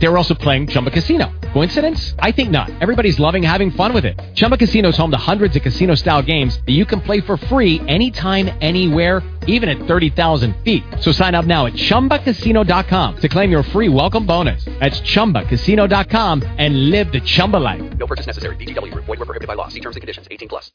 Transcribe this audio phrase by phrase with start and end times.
[0.00, 1.30] They were also playing Chumba Casino.
[1.52, 2.14] Coincidence?
[2.18, 2.70] I think not.
[2.80, 4.18] Everybody's loving having fun with it.
[4.34, 7.80] Chumba Casino is home to hundreds of casino-style games that you can play for free
[7.86, 10.82] anytime, anywhere, even at 30,000 feet.
[11.00, 14.64] So sign up now at ChumbaCasino.com to claim your free welcome bonus.
[14.80, 17.82] That's ChumbaCasino.com and live the Chumba life.
[17.98, 18.56] No purchase necessary.
[18.56, 18.94] VGW.
[18.94, 19.68] Void were prohibited by law.
[19.68, 20.26] See terms and conditions.
[20.30, 20.72] 18 plus.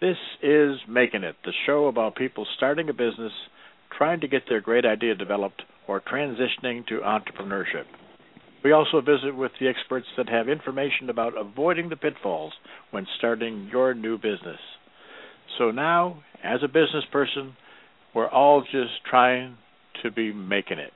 [0.00, 3.32] This is Making It, the show about people starting a business,
[3.96, 7.84] trying to get their great idea developed, or transitioning to entrepreneurship.
[8.64, 12.52] We also visit with the experts that have information about avoiding the pitfalls
[12.90, 14.60] when starting your new business.
[15.58, 17.56] So now, as a business person,
[18.14, 19.56] we're all just trying
[20.02, 20.92] to be making it.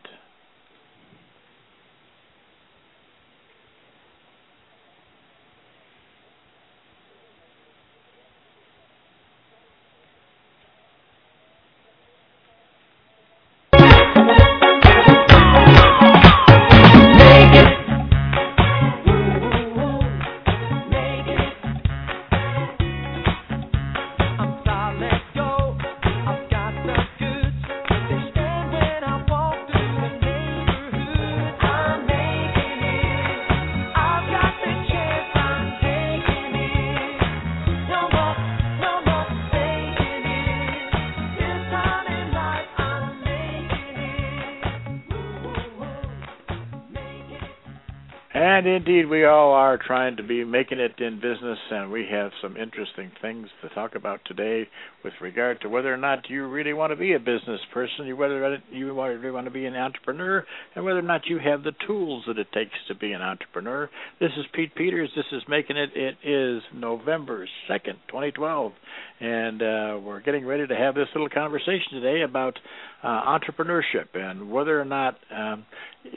[48.87, 52.57] Indeed, we all are trying to be making it in business, and we have some
[52.57, 54.69] interesting things to talk about today
[55.03, 58.61] with regard to whether or not you really want to be a business person, whether
[58.71, 60.45] you really want to be an entrepreneur,
[60.77, 63.91] and whether or not you have the tools that it takes to be an entrepreneur.
[64.21, 65.11] This is Pete Peters.
[65.17, 65.91] This is Making It.
[65.97, 68.73] It is November 2nd, 2012,
[69.21, 72.59] and uh, we're getting ready to have this little conversation today about
[73.03, 75.65] uh, entrepreneurship and whether or not um,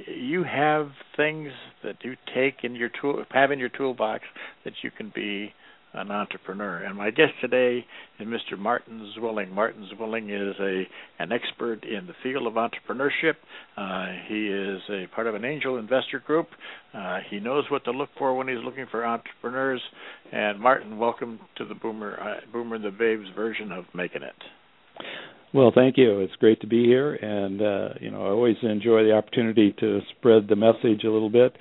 [0.07, 1.49] you have things
[1.83, 4.23] that you take in your tool have in your toolbox
[4.65, 5.53] that you can be
[5.93, 6.77] an entrepreneur.
[6.77, 7.85] And my guest today
[8.19, 8.57] is Mr.
[8.57, 9.51] Martin Zwilling.
[9.51, 10.87] Martin Zwilling is a
[11.21, 13.35] an expert in the field of entrepreneurship.
[13.75, 16.47] Uh, he is a part of an angel investor group.
[16.93, 19.81] Uh, he knows what to look for when he's looking for entrepreneurs.
[20.31, 24.35] And Martin, welcome to the Boomer uh, Boomer and the Babes version of Making It.
[25.51, 26.19] Well, thank you.
[26.19, 30.01] It's great to be here, and uh, you know, I always enjoy the opportunity to
[30.17, 31.55] spread the message a little bit.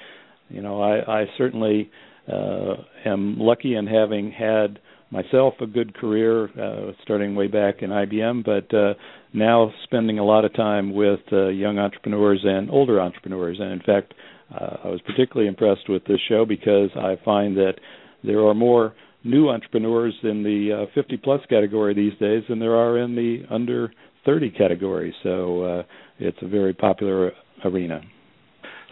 [0.50, 1.91] You know, I, I certainly
[2.33, 2.75] uh,
[3.05, 4.78] am lucky in having had
[5.11, 8.94] myself a good career, uh, starting way back in IBM, but uh,
[9.33, 13.59] now spending a lot of time with uh, young entrepreneurs and older entrepreneurs.
[13.61, 14.15] And in fact,
[14.55, 17.75] uh, I was particularly impressed with this show because I find that
[18.22, 18.94] there are more
[19.25, 23.43] new entrepreneurs in the uh, 50 plus category these days than there are in the
[23.50, 23.93] under
[24.25, 25.15] 30 category.
[25.22, 25.83] So uh,
[26.19, 27.33] it's a very popular
[27.65, 28.03] arena.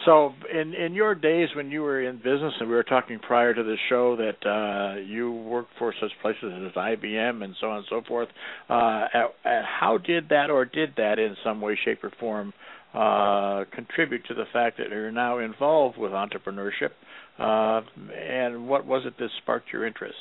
[0.06, 3.52] So, in in your days when you were in business, and we were talking prior
[3.52, 7.78] to the show that uh, you worked for such places as IBM and so on
[7.78, 8.28] and so forth,
[8.70, 12.52] uh, at, at how did that, or did that, in some way, shape, or form,
[12.94, 16.90] uh, contribute to the fact that you're now involved with entrepreneurship?
[17.36, 17.82] Uh,
[18.16, 20.16] and what was it that sparked your interest?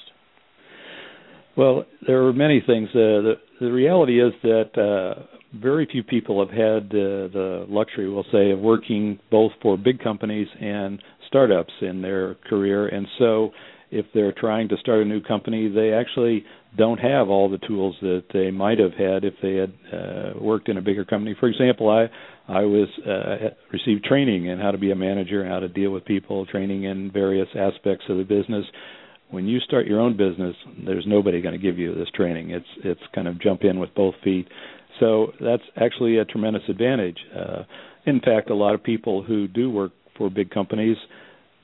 [1.55, 2.89] Well, there are many things.
[2.89, 5.23] Uh, the the reality is that uh,
[5.61, 10.03] very few people have had uh, the luxury, we'll say, of working both for big
[10.03, 13.51] companies and startups in their career, and so
[13.91, 16.43] if they're trying to start a new company, they actually
[16.77, 20.67] don't have all the tools that they might have had if they had uh, worked
[20.67, 21.35] in a bigger company.
[21.39, 22.07] For example, I
[22.47, 26.05] I was uh, received training in how to be a manager, how to deal with
[26.05, 28.65] people, training in various aspects of the business.
[29.31, 30.55] When you start your own business,
[30.85, 32.51] there's nobody going to give you this training.
[32.51, 34.47] It's it's kind of jump in with both feet.
[34.99, 37.17] So that's actually a tremendous advantage.
[37.35, 37.63] Uh,
[38.05, 40.97] in fact, a lot of people who do work for big companies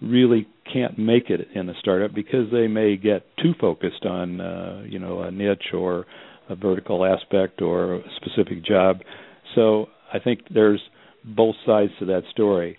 [0.01, 4.83] really can't make it in a startup because they may get too focused on uh,
[4.88, 6.05] you know a niche or
[6.49, 8.97] a vertical aspect or a specific job.
[9.55, 10.81] So I think there's
[11.23, 12.78] both sides to that story.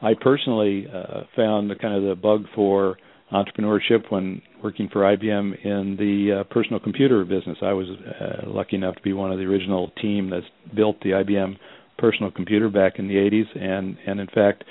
[0.00, 2.96] I personally uh, found the kind of the bug for
[3.32, 7.58] entrepreneurship when working for IBM in the uh, personal computer business.
[7.62, 10.42] I was uh, lucky enough to be one of the original team that
[10.74, 11.56] built the IBM
[11.98, 14.64] personal computer back in the 80s, and and in fact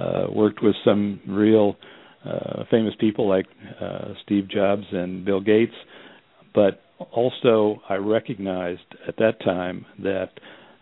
[0.00, 1.76] uh, worked with some real
[2.24, 3.46] uh, famous people like
[3.80, 5.74] uh, Steve Jobs and Bill Gates.
[6.54, 6.80] But
[7.12, 10.30] also, I recognized at that time that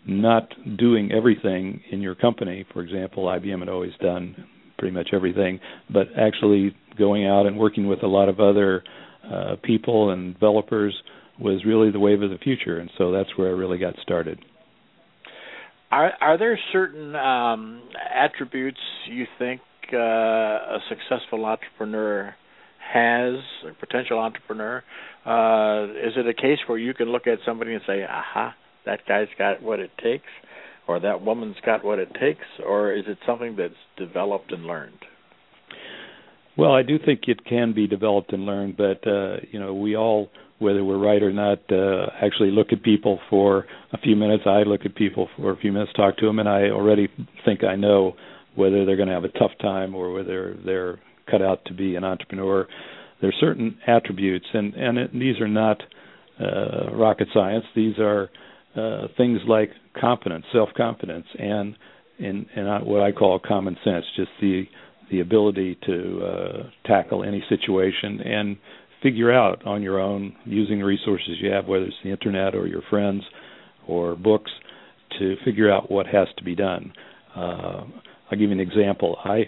[0.07, 2.65] not doing everything in your company.
[2.73, 4.47] For example, IBM had always done
[4.85, 5.59] pretty much everything,
[5.91, 8.85] but actually going out and working with a lot of other
[9.33, 10.95] uh, people and developers
[11.41, 14.39] was really the wave of the future, and so that's where I really got started.
[15.91, 17.81] Are are there certain um,
[18.15, 18.79] attributes
[19.11, 22.35] you think uh, a successful entrepreneur
[22.93, 24.85] has, a potential entrepreneur?
[25.25, 28.55] Uh, is it a case where you can look at somebody and say, "Aha,
[28.85, 30.29] that guy's got what it takes,"
[30.87, 34.99] or "That woman's got what it takes," or is it something that's developed and learned?
[36.57, 39.97] Well, I do think it can be developed and learned, but uh, you know, we
[39.97, 44.45] all whether we're right or not, uh, actually look at people for a few minutes.
[44.47, 47.09] I look at people for a few minutes, talk to them, and I already
[47.45, 48.15] think I know
[48.55, 51.97] whether they're going to have a tough time or whether they're cut out to be
[51.97, 52.69] an entrepreneur.
[53.21, 55.83] There are certain attributes, and and it, these are not
[56.41, 57.65] uh, rocket science.
[57.75, 58.31] These are
[58.77, 61.77] uh, things like confidence, self-confidence, and
[62.19, 64.65] in and what I call common sense, just the
[65.11, 68.57] the ability to uh, tackle any situation and
[69.03, 72.67] figure out on your own using the resources you have, whether it's the internet or
[72.67, 73.23] your friends
[73.87, 74.51] or books,
[75.19, 76.93] to figure out what has to be done.
[77.37, 77.85] Uh,
[78.31, 79.19] I'll give you an example.
[79.23, 79.45] I,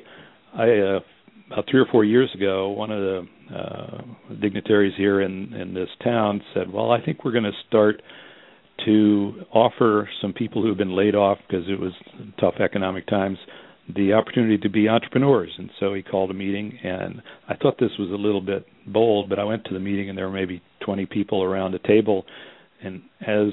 [0.54, 1.00] I uh,
[1.50, 5.88] about three or four years ago, one of the uh, dignitaries here in in this
[6.02, 8.02] town said, "Well, I think we're going to start."
[8.84, 11.92] To offer some people who have been laid off because it was
[12.38, 13.38] tough economic times
[13.94, 15.52] the opportunity to be entrepreneurs.
[15.58, 19.28] And so he called a meeting, and I thought this was a little bit bold,
[19.28, 22.24] but I went to the meeting, and there were maybe 20 people around a table.
[22.82, 23.48] And as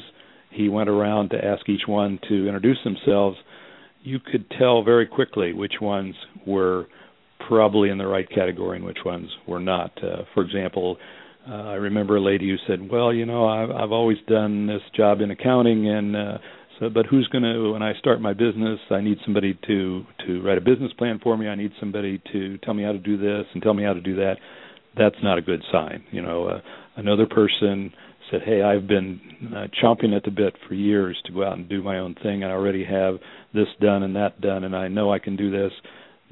[0.52, 3.38] he went around to ask each one to introduce themselves,
[4.02, 6.16] you could tell very quickly which ones
[6.46, 6.88] were
[7.48, 9.92] probably in the right category and which ones were not.
[10.04, 10.98] Uh, for example,
[11.50, 14.82] uh, I remember a lady who said, "Well, you know, I've, I've always done this
[14.96, 16.38] job in accounting, and uh,
[16.80, 18.80] so, but who's going to when I start my business?
[18.90, 21.48] I need somebody to to write a business plan for me.
[21.48, 24.02] I need somebody to tell me how to do this and tell me how to
[24.02, 24.36] do that.
[24.98, 26.04] That's not a good sign.
[26.12, 26.62] You know, uh,
[26.96, 27.92] another person
[28.32, 29.20] said, "Hey, I've been
[29.54, 32.44] uh, chomping at the bit for years to go out and do my own thing.
[32.44, 33.16] And I already have
[33.54, 35.72] this done and that done, and I know I can do this."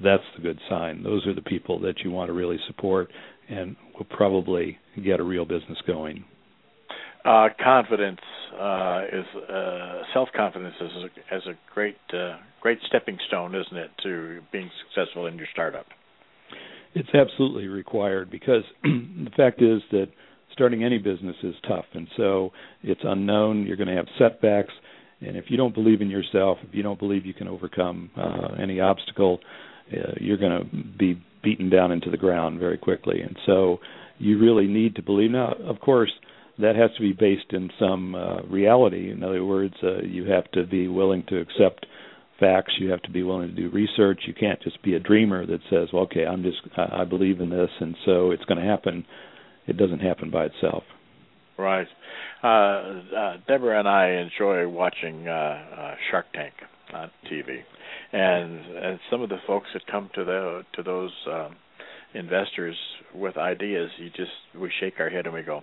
[0.04, 1.04] That's the good sign.
[1.04, 3.12] Those are the people that you want to really support,
[3.52, 6.24] and we'll probably get a real business going.
[7.24, 8.20] Uh, confidence
[8.60, 13.78] uh, is uh, self confidence is a, is a great uh, great stepping stone, isn't
[13.78, 15.86] it, to being successful in your startup?
[16.96, 20.08] It's absolutely required because the fact is that
[20.52, 22.52] starting any business is tough, and so
[22.82, 23.68] it's unknown.
[23.68, 24.74] You're going to have setbacks,
[25.22, 28.56] and if you don't believe in yourself, if you don't believe you can overcome uh,
[28.60, 29.40] any obstacle,
[29.94, 33.22] uh, you're going to be beaten down into the ground very quickly.
[33.22, 33.80] And so
[34.18, 35.32] you really need to believe.
[35.32, 36.12] Now, of course
[36.60, 39.12] that has to be based in some uh, reality.
[39.12, 41.86] In other words, uh, you have to be willing to accept
[42.40, 42.74] facts.
[42.80, 44.22] You have to be willing to do research.
[44.28, 47.50] You can't just be a dreamer that says, well, "Okay, I'm just I believe in
[47.50, 49.06] this, and so it's going to happen."
[49.68, 50.84] It doesn't happen by itself.
[51.58, 51.88] Right.
[52.44, 56.54] Uh, uh, Deborah and I enjoy watching uh, uh, Shark Tank
[56.94, 57.60] on TV,
[58.14, 61.56] and and some of the folks that come to the to those um,
[62.14, 62.76] investors
[63.14, 65.62] with ideas, you just we shake our head and we go,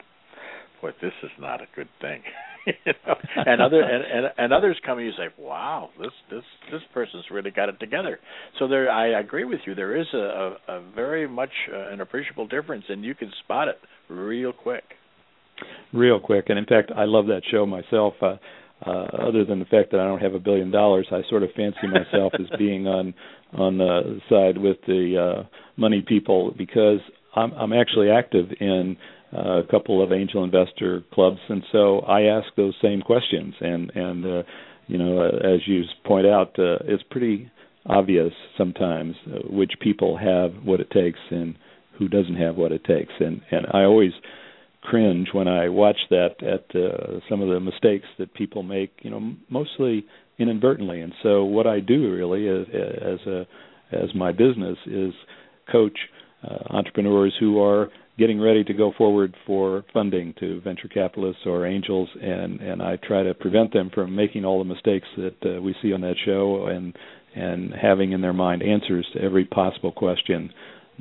[0.80, 2.22] boy, this is not a good thing.
[2.66, 3.14] you know?
[3.36, 7.24] and other and, and and others come and you say, wow, this this this person's
[7.30, 8.18] really got it together.
[8.58, 9.74] So there, I agree with you.
[9.74, 13.68] There is a a, a very much uh, an appreciable difference, and you can spot
[13.68, 13.78] it
[14.08, 14.84] real quick.
[15.92, 18.14] Real quick, and in fact, I love that show myself.
[18.22, 18.36] Uh,
[18.86, 21.50] uh, other than the fact that I don't have a billion dollars, I sort of
[21.56, 23.14] fancy myself as being on
[23.52, 25.42] on the side with the uh,
[25.76, 27.00] money people because
[27.34, 28.96] I'm, I'm actually active in
[29.32, 33.54] uh, a couple of angel investor clubs, and so I ask those same questions.
[33.60, 34.42] And and uh,
[34.86, 37.50] you know, uh, as you point out, uh, it's pretty
[37.86, 41.56] obvious sometimes uh, which people have what it takes and
[41.98, 43.12] who doesn't have what it takes.
[43.20, 44.12] And and I always
[44.82, 48.92] cringe when I watch that at uh, some of the mistakes that people make.
[49.02, 50.06] You know, mostly
[50.38, 51.00] inadvertently.
[51.00, 53.46] And so what I do really is, as a
[53.90, 55.12] as my business is
[55.70, 55.98] coach
[56.42, 61.66] uh, entrepreneurs who are getting ready to go forward for funding to venture capitalists or
[61.66, 65.60] angels, and and I try to prevent them from making all the mistakes that uh,
[65.60, 66.96] we see on that show, and
[67.34, 70.52] and having in their mind answers to every possible question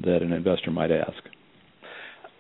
[0.04, 1.18] that an investor might ask.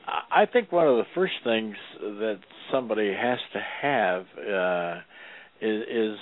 [0.07, 2.39] I think one of the first things that
[2.71, 4.99] somebody has to have uh,
[5.59, 6.17] is, is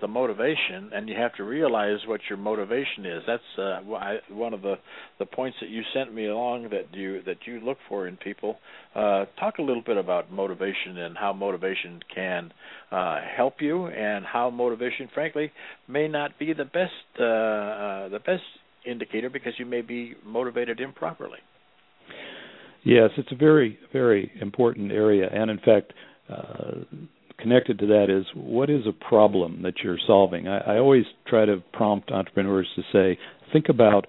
[0.00, 3.22] the motivation, and you have to realize what your motivation is.
[3.26, 3.80] That's uh,
[4.30, 4.76] one of the
[5.18, 8.56] the points that you sent me along that you that you look for in people.
[8.94, 12.52] Uh, talk a little bit about motivation and how motivation can
[12.90, 15.52] uh, help you, and how motivation, frankly,
[15.86, 18.42] may not be the best uh, uh, the best
[18.84, 21.38] indicator because you may be motivated improperly.
[22.84, 25.28] Yes, it's a very, very important area.
[25.32, 25.92] And in fact,
[26.28, 26.84] uh,
[27.38, 30.48] connected to that is what is a problem that you're solving?
[30.48, 33.18] I, I always try to prompt entrepreneurs to say,
[33.52, 34.06] think about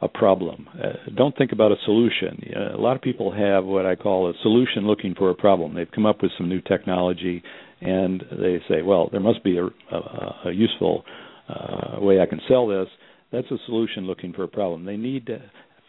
[0.00, 0.68] a problem.
[0.72, 2.42] Uh, don't think about a solution.
[2.74, 5.74] a lot of people have what I call a solution looking for a problem.
[5.74, 7.42] They've come up with some new technology
[7.80, 11.04] and they say, well, there must be a, a, a useful
[11.48, 12.88] uh, way I can sell this.
[13.32, 14.84] That's a solution looking for a problem.
[14.84, 15.38] They need to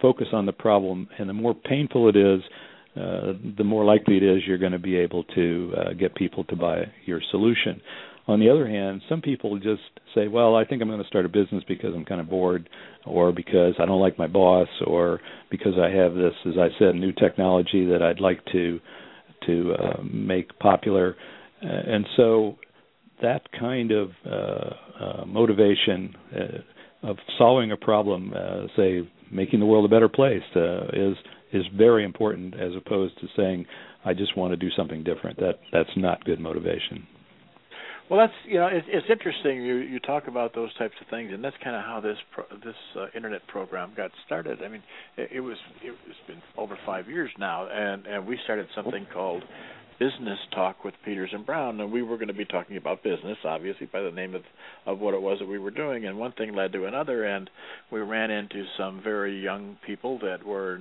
[0.02, 2.42] focus on the problem, and the more painful it is,
[2.96, 6.44] uh, the more likely it is you're going to be able to uh, get people
[6.46, 7.82] to buy your solution.
[8.28, 9.82] On the other hand, some people just
[10.16, 12.70] say, "Well, I think I'm going to start a business because I'm kind of bored,
[13.06, 15.20] or because I don't like my boss, or
[15.52, 18.80] because I have this, as I said, new technology that I'd like to
[19.46, 21.16] to uh, make popular."
[21.64, 22.58] Uh, and so,
[23.22, 24.30] that kind of uh,
[25.04, 30.44] uh, motivation uh, of solving a problem, uh, say making the world a better place
[30.56, 31.16] uh, is
[31.54, 33.66] is very important as opposed to saying
[34.04, 35.38] I just want to do something different.
[35.40, 37.08] That that's not good motivation.
[38.10, 41.32] Well, that's you know it's, it's interesting you you talk about those types of things,
[41.34, 44.62] and that's kind of how this pro, this uh, internet program got started.
[44.62, 44.84] I mean,
[45.18, 49.08] it, it was it, it's been over five years now, and and we started something
[49.12, 49.44] called
[50.00, 53.38] business talk with Peters and Brown, and we were going to be talking about business,
[53.44, 54.44] obviously by the name of
[54.86, 57.50] of what it was that we were doing, and one thing led to another, and
[57.92, 60.80] we ran into some very young people that were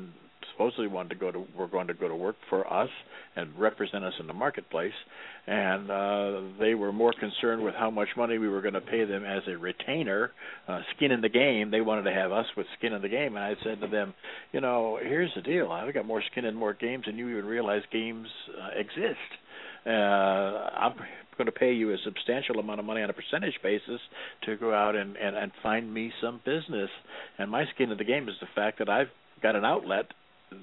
[0.53, 2.91] supposedly wanted to go to were going to go to work for us
[3.37, 4.93] and represent us in the marketplace,
[5.47, 9.05] and uh, they were more concerned with how much money we were going to pay
[9.05, 10.33] them as a retainer,
[10.69, 11.71] uh, skin in the game.
[11.71, 14.15] They wanted to have us with skin in the game, and I said to them,
[14.53, 17.45] you know, here's the deal: I've got more skin in more games than you even
[17.45, 18.29] realize games
[18.61, 19.19] uh, exist.
[19.87, 20.95] Uh, I'm
[21.37, 24.01] going to pay you a substantial amount of money on a percentage basis
[24.45, 26.89] to go out and, and, and find me some business.
[27.39, 29.09] And my skin in the game is the fact that I've
[29.43, 30.07] got an outlet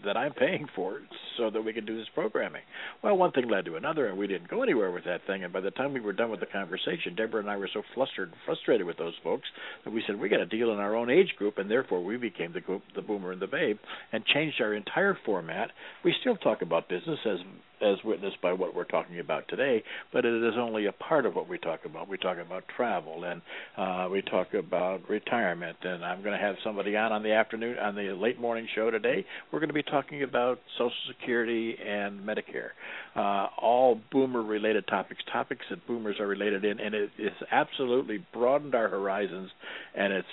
[0.06, 1.00] that I'm paying for
[1.38, 2.62] so that we can do this programming.
[3.04, 5.44] Well, one thing led to another, and we didn't go anywhere with that thing.
[5.44, 7.82] And by the time we were done with the conversation, Deborah and I were so
[7.94, 9.48] flustered and frustrated with those folks
[9.84, 12.18] that we said we got to deal in our own age group, and therefore we
[12.18, 13.78] became the group, the boomer and the babe,
[14.12, 15.72] and changed our entire format.
[16.04, 17.40] We still talk about business as
[17.82, 19.84] as witnessed by what we're talking about today,
[20.14, 22.08] but it is only a part of what we talk about.
[22.08, 23.42] We talk about travel and
[23.78, 27.78] uh, we talk about retirement, and I'm going to have somebody on on the afternoon
[27.80, 29.26] on the late morning show today.
[29.52, 32.72] We're going to be talking about Social Security and Medicare,
[33.16, 38.76] uh, all boomer-related topics, topics that boomers are related in, and it, it's absolutely broadened
[38.76, 39.50] our horizons,
[39.96, 40.28] and it's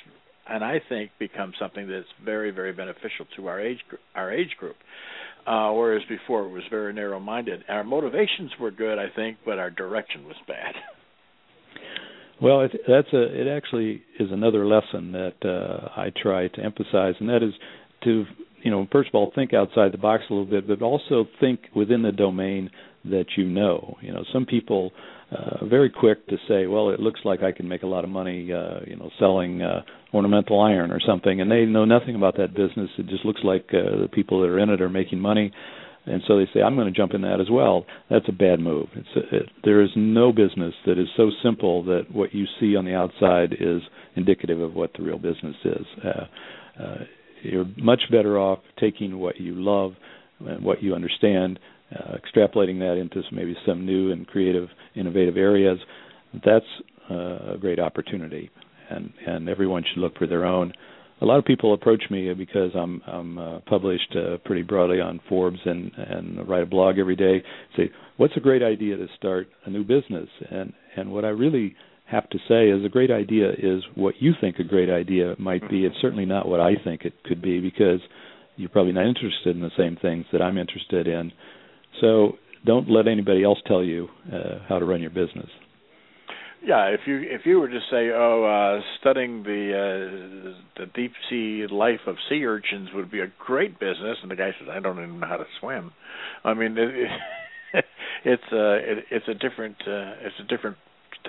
[0.48, 3.80] and I think become something that's very, very beneficial to our age
[4.14, 4.76] our age group.
[5.48, 7.64] Uh, whereas before it was very narrow-minded.
[7.70, 10.74] Our motivations were good, I think, but our direction was bad.
[12.40, 13.22] Well, it, that's a.
[13.40, 17.52] It actually is another lesson that uh, I try to emphasize, and that is
[18.04, 18.24] to,
[18.62, 21.58] you know, first of all, think outside the box a little bit, but also think
[21.74, 22.70] within the domain
[23.06, 23.96] that you know.
[24.00, 24.92] You know, some people
[25.32, 28.10] uh, very quick to say, well, it looks like I can make a lot of
[28.10, 32.36] money, uh, you know, selling uh, ornamental iron or something, and they know nothing about
[32.36, 32.90] that business.
[32.98, 35.52] It just looks like uh, the people that are in it are making money,
[36.06, 37.84] and so they say, I'm going to jump in that as well.
[38.08, 38.88] That's a bad move.
[38.94, 42.76] It's a, it, there is no business that is so simple that what you see
[42.76, 43.82] on the outside is
[44.16, 45.86] indicative of what the real business is.
[46.02, 46.96] Uh, uh,
[47.42, 49.92] you're much better off taking what you love
[50.40, 51.58] and what you understand
[51.94, 55.78] uh, extrapolating that into maybe some new and creative, innovative areas,
[56.44, 56.64] that's
[57.10, 58.50] uh, a great opportunity,
[58.90, 60.72] and and everyone should look for their own.
[61.20, 65.20] A lot of people approach me because I'm I'm uh, published uh, pretty broadly on
[65.28, 67.42] Forbes and and write a blog every day.
[67.76, 70.28] Say, what's a great idea to start a new business?
[70.50, 71.74] And and what I really
[72.06, 75.68] have to say is a great idea is what you think a great idea might
[75.68, 75.84] be.
[75.84, 78.00] It's certainly not what I think it could be because
[78.56, 81.32] you're probably not interested in the same things that I'm interested in.
[82.00, 82.32] So
[82.64, 85.48] don't let anybody else tell you uh, how to run your business.
[86.64, 91.12] Yeah, if you if you were to say, oh, uh, studying the uh, the deep
[91.30, 94.80] sea life of sea urchins would be a great business, and the guy says, I
[94.80, 95.92] don't even know how to swim.
[96.44, 97.84] I mean, it, it,
[98.24, 100.76] it's uh, it, it's a different uh, it's a different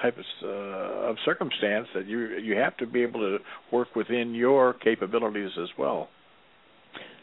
[0.02, 3.38] type of uh, of circumstance that you you have to be able to
[3.72, 6.10] work within your capabilities as well.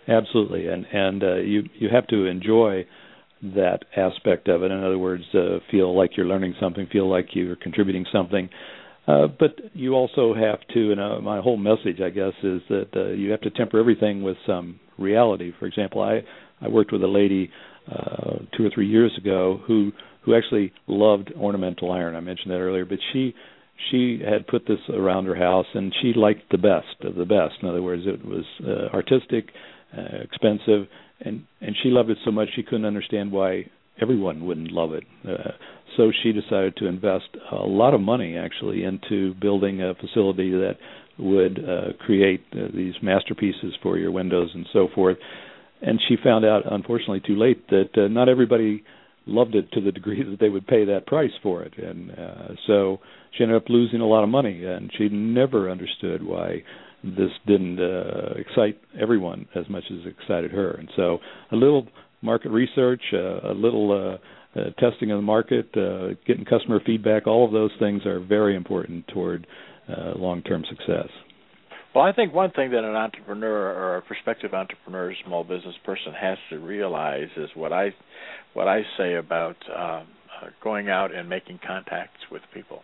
[0.08, 2.86] Absolutely, and and uh, you you have to enjoy
[3.54, 4.70] that aspect of it.
[4.70, 8.48] In other words, uh, feel like you're learning something, feel like you're contributing something.
[9.06, 12.88] Uh, but you also have to, and uh, my whole message, I guess, is that
[12.96, 15.52] uh, you have to temper everything with some reality.
[15.58, 16.22] For example, I
[16.60, 17.50] I worked with a lady
[17.90, 22.16] uh, two or three years ago who who actually loved ornamental iron.
[22.16, 23.32] I mentioned that earlier, but she
[23.90, 27.62] she had put this around her house, and she liked the best of the best.
[27.62, 29.50] In other words, it was uh, artistic,
[29.96, 30.88] uh, expensive,
[31.20, 33.64] and and she loved it so much she couldn't understand why
[34.00, 35.04] everyone wouldn't love it.
[35.26, 35.52] Uh,
[35.96, 40.76] so she decided to invest a lot of money actually into building a facility that
[41.18, 45.16] would uh, create uh, these masterpieces for your windows and so forth.
[45.80, 48.84] And she found out, unfortunately, too late that uh, not everybody
[49.26, 52.48] loved it to the degree that they would pay that price for it, and uh,
[52.66, 52.98] so
[53.36, 54.64] she ended up losing a lot of money.
[54.64, 56.62] And she never understood why
[57.16, 60.72] this didn't uh, excite everyone as much as it excited her.
[60.72, 61.18] And so,
[61.52, 61.86] a little
[62.22, 67.26] market research, uh, a little uh, uh, testing of the market, uh, getting customer feedback,
[67.26, 69.46] all of those things are very important toward
[69.88, 71.08] uh, long-term success.
[71.94, 76.12] Well, I think one thing that an entrepreneur or a prospective entrepreneur, small business person,
[76.12, 77.94] has to realize is what I
[78.52, 80.06] what I say about um,
[80.42, 82.82] uh, going out and making contacts with people.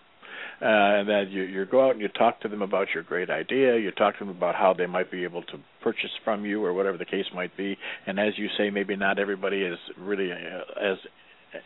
[0.63, 3.31] Uh, and then you, you go out and you talk to them about your great
[3.31, 6.65] idea, you talk to them about how they might be able to purchase from you
[6.65, 7.77] or whatever the case might be.
[8.07, 10.37] And as you say, maybe not everybody is really uh,
[10.81, 10.99] as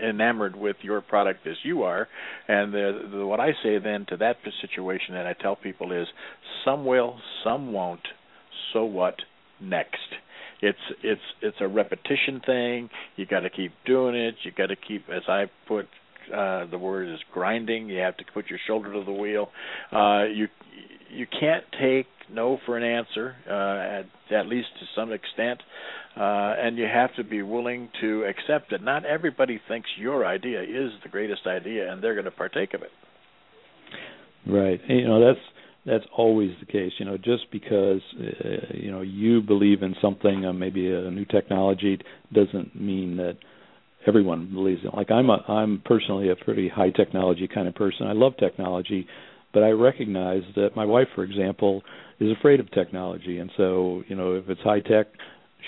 [0.01, 2.09] enamored with your product as you are.
[2.49, 6.07] And the, the, what I say then to that situation that I tell people is,
[6.65, 8.09] some will, some won't.
[8.73, 9.17] So what?
[9.61, 9.99] Next.
[10.63, 12.89] It's it's it's a repetition thing.
[13.17, 14.37] You got to keep doing it.
[14.43, 15.87] You got to keep, as I put
[16.33, 17.89] uh, the word is grinding.
[17.89, 19.49] You have to put your shoulder to the wheel.
[19.93, 20.49] Uh, you
[21.11, 25.61] you can't take no for an answer, uh, at, at least to some extent,
[26.17, 30.63] uh, and you have to be willing to accept that not everybody thinks your idea
[30.63, 32.91] is the greatest idea, and they're going to partake of it.
[34.47, 34.81] Right.
[34.89, 35.45] You know that's
[35.87, 36.93] that's always the case.
[36.99, 41.25] You know, just because uh, you know you believe in something, uh, maybe a new
[41.25, 41.99] technology,
[42.33, 43.39] doesn't mean that
[44.07, 44.91] everyone believes in.
[44.91, 48.07] Like I'm a I'm personally a pretty high technology kind of person.
[48.07, 49.07] I love technology,
[49.53, 51.83] but I recognize that my wife, for example,
[52.21, 55.07] is afraid of technology, and so you know if it's high tech,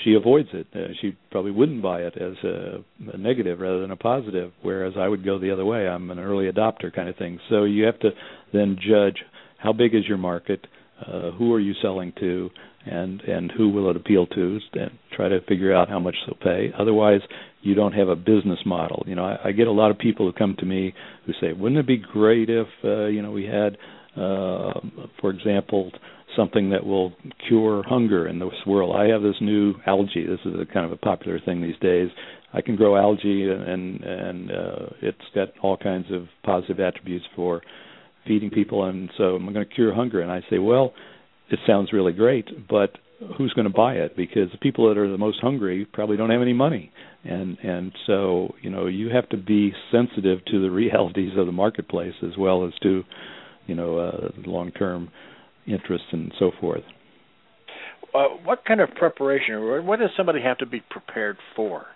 [0.04, 0.66] she avoids it.
[0.74, 4.52] Uh, she probably wouldn't buy it as a, a negative rather than a positive.
[4.62, 5.88] Whereas I would go the other way.
[5.88, 7.38] I'm an early adopter kind of thing.
[7.48, 8.10] So you have to
[8.52, 9.16] then judge
[9.58, 10.66] how big is your market,
[11.06, 12.50] uh, who are you selling to,
[12.84, 16.36] and and who will it appeal to, and try to figure out how much they'll
[16.36, 16.72] pay.
[16.78, 17.20] Otherwise,
[17.62, 19.04] you don't have a business model.
[19.06, 20.94] You know, I, I get a lot of people who come to me
[21.26, 23.76] who say, "Wouldn't it be great if uh, you know we had,
[24.16, 24.80] uh,
[25.20, 25.92] for example,
[26.36, 27.12] something that will
[27.48, 28.96] cure hunger in this world?
[28.96, 30.26] I have this new algae.
[30.26, 32.08] This is a kind of a popular thing these days.
[32.52, 37.62] I can grow algae, and and uh, it's got all kinds of positive attributes for
[38.26, 40.94] feeding people, and so I'm going to cure hunger." And I say, "Well."
[41.50, 42.90] It sounds really great, but
[43.36, 46.30] who's going to buy it because the people that are the most hungry probably don't
[46.30, 46.92] have any money
[47.24, 51.52] and and so you know you have to be sensitive to the realities of the
[51.52, 53.02] marketplace as well as to
[53.66, 55.10] you know uh, long term
[55.66, 56.82] interests and so forth
[58.14, 61.86] uh, what kind of preparation what does somebody have to be prepared for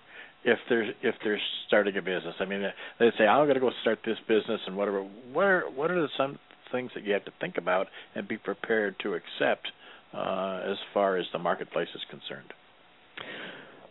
[0.45, 2.63] if they're if they're starting a business i mean
[2.99, 5.03] they say i'm going to go start this business and whatever
[5.33, 6.39] what are what are some
[6.73, 9.69] things that you have to think about and be prepared to accept
[10.15, 12.53] uh, as far as the marketplace is concerned?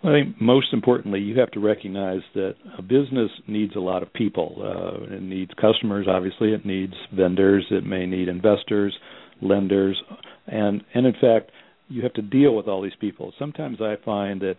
[0.03, 4.01] Well, I think most importantly, you have to recognize that a business needs a lot
[4.01, 4.55] of people.
[4.59, 6.53] Uh, it needs customers, obviously.
[6.53, 7.65] It needs vendors.
[7.69, 8.97] It may need investors,
[9.41, 10.01] lenders,
[10.47, 11.51] and and in fact,
[11.87, 13.31] you have to deal with all these people.
[13.37, 14.55] Sometimes I find that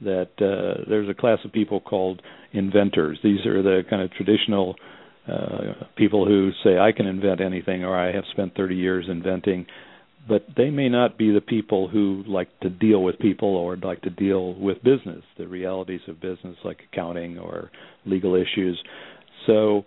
[0.00, 3.18] that uh, there's a class of people called inventors.
[3.22, 4.76] These are the kind of traditional
[5.26, 9.66] uh, people who say I can invent anything, or I have spent 30 years inventing
[10.26, 14.00] but they may not be the people who like to deal with people or like
[14.02, 17.70] to deal with business, the realities of business like accounting or
[18.06, 18.82] legal issues.
[19.46, 19.84] So,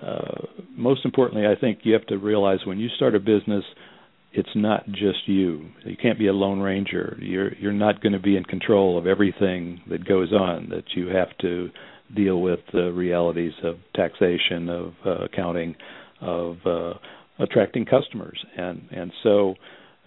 [0.00, 0.42] uh,
[0.76, 3.64] most importantly, I think you have to realize when you start a business,
[4.38, 5.68] it's not just you.
[5.84, 7.18] You can't be a lone ranger.
[7.20, 10.68] You're you're not going to be in control of everything that goes on.
[10.70, 11.70] That you have to
[12.14, 15.74] deal with the realities of taxation, of uh, accounting,
[16.20, 16.94] of uh,
[17.40, 19.56] attracting customers, and and so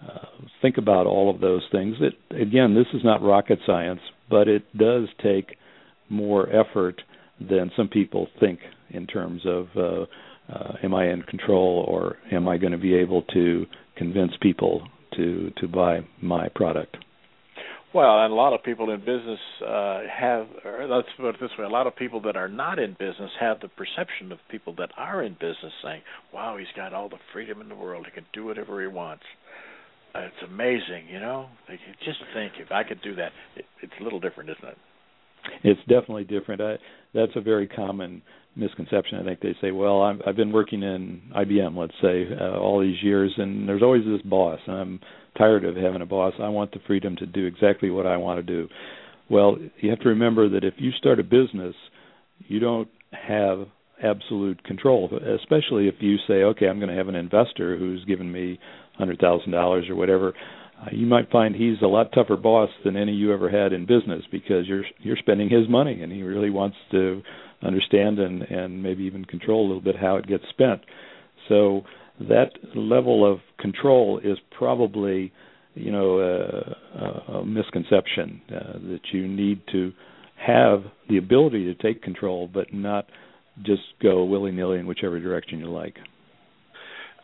[0.02, 0.26] uh,
[0.62, 1.96] think about all of those things.
[2.00, 5.56] It, again, this is not rocket science, but it does take
[6.08, 7.02] more effort
[7.38, 10.06] than some people think in terms of uh,
[10.52, 13.66] uh, am I in control or am I going to be able to
[13.96, 16.96] convince people to to buy my product.
[17.94, 21.50] Well, and a lot of people in business uh, have, or let's put it this
[21.58, 24.74] way: a lot of people that are not in business have the perception of people
[24.78, 26.00] that are in business, saying,
[26.32, 29.24] "Wow, he's got all the freedom in the world; he can do whatever he wants."
[30.14, 31.48] it's amazing, you know.
[31.68, 33.32] Like, just think if I could do that.
[33.56, 34.78] It, it's a little different, isn't it?
[35.64, 36.60] It's definitely different.
[36.60, 36.76] I,
[37.14, 38.22] that's a very common
[38.56, 39.18] misconception.
[39.18, 42.80] I think they say, "Well, I'm, I've been working in IBM, let's say, uh, all
[42.80, 45.00] these years, and there's always this boss, and I'm
[45.36, 46.34] tired of having a boss.
[46.40, 48.68] I want the freedom to do exactly what I want to do."
[49.30, 51.74] Well, you have to remember that if you start a business,
[52.38, 53.66] you don't have
[54.02, 55.08] absolute control,
[55.40, 58.58] especially if you say, okay, I'm going to have an investor who's given me
[59.00, 60.34] $100,000 or whatever.
[60.80, 63.86] Uh, you might find he's a lot tougher boss than any you ever had in
[63.86, 67.22] business because you're you're spending his money and he really wants to
[67.62, 70.80] understand and and maybe even control a little bit how it gets spent.
[71.48, 71.82] So
[72.20, 75.32] that level of control is probably
[75.74, 79.92] you know a, a misconception uh, that you need to
[80.36, 83.06] have the ability to take control, but not
[83.62, 85.96] just go willy nilly in whichever direction you like.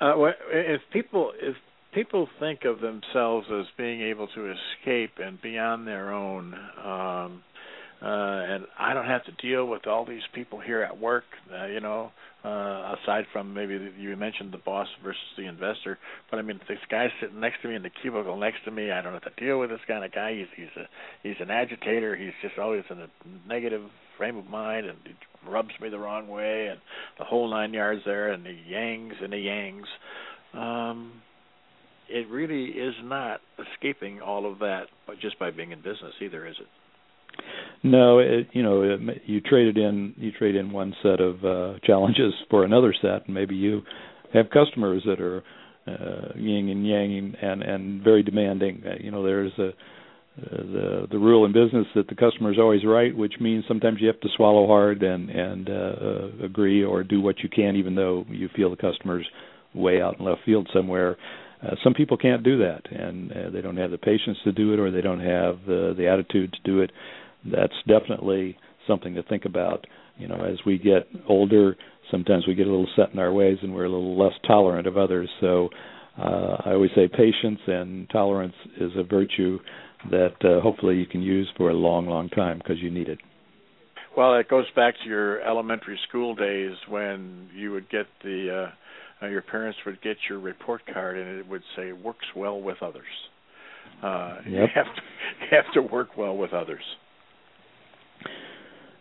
[0.00, 0.14] Uh,
[0.52, 1.56] if people if
[1.92, 7.42] people think of themselves as being able to escape and be on their own, um,
[8.00, 11.66] uh, and I don't have to deal with all these people here at work, uh,
[11.66, 12.12] you know,
[12.44, 15.98] uh, aside from maybe the, you mentioned the boss versus the investor.
[16.30, 18.92] But I mean, this guy sitting next to me in the cubicle next to me,
[18.92, 20.34] I don't have to deal with this kind of guy.
[20.34, 20.88] He's he's a
[21.22, 22.14] he's an agitator.
[22.14, 23.08] He's just always in a
[23.48, 23.82] negative
[24.16, 25.14] frame of mind, and he
[25.50, 26.80] rubs me the wrong way, and
[27.18, 30.56] the whole nine yards there, and the yangs and the yangs.
[30.56, 31.22] Um,
[32.08, 34.84] it really is not escaping all of that,
[35.20, 36.66] just by being in business either, is it?
[37.82, 41.78] No, it, you know, it, you traded in you trade in one set of uh,
[41.84, 43.82] challenges for another set, and maybe you
[44.34, 45.42] have customers that are
[45.86, 48.82] uh, yin and yang and and very demanding.
[48.84, 49.70] Uh, you know, there's a
[50.40, 54.06] the the rule in business that the customer is always right, which means sometimes you
[54.06, 58.24] have to swallow hard and and uh, agree or do what you can, even though
[58.28, 59.26] you feel the customer's
[59.74, 61.16] way out in left field somewhere.
[61.62, 64.72] Uh, some people can't do that, and uh, they don't have the patience to do
[64.72, 66.90] it, or they don't have the the attitude to do it.
[67.50, 68.56] That's definitely
[68.86, 69.86] something to think about.
[70.16, 71.76] You know, as we get older,
[72.10, 74.86] sometimes we get a little set in our ways, and we're a little less tolerant
[74.86, 75.28] of others.
[75.40, 75.68] So,
[76.18, 79.58] uh, I always say patience and tolerance is a virtue
[80.10, 83.18] that uh, hopefully you can use for a long, long time because you need it.
[84.16, 88.70] Well, it goes back to your elementary school days when you would get the
[89.22, 92.78] uh, your parents would get your report card and it would say works well with
[92.82, 93.04] others.
[94.02, 94.44] Uh, yep.
[94.46, 95.02] You have to
[95.40, 96.82] you have to work well with others.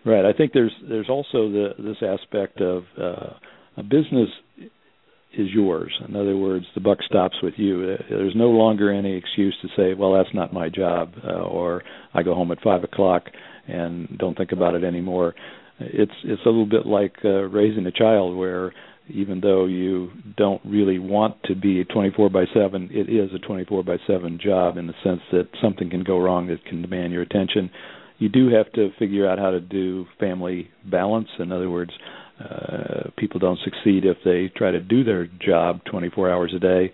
[0.08, 0.24] Right.
[0.24, 3.34] I think there's there's also the this aspect of uh,
[3.76, 4.30] a business
[5.38, 5.92] is yours.
[6.08, 7.98] In other words, the buck stops with you.
[8.00, 11.84] Uh, there's no longer any excuse to say, "Well, that's not my job," uh, or
[12.14, 13.24] "I go home at five o'clock
[13.68, 15.36] and don't think about it anymore."
[15.80, 18.74] It's it's a little bit like uh, raising a child, where
[19.10, 23.84] even though you don't really want to be 24 by 7, it is a 24
[23.84, 27.22] by 7 job in the sense that something can go wrong that can demand your
[27.22, 27.70] attention.
[28.20, 31.28] You do have to figure out how to do family balance.
[31.40, 31.92] In other words,
[32.40, 36.92] uh, people don't succeed if they try to do their job 24 hours a day,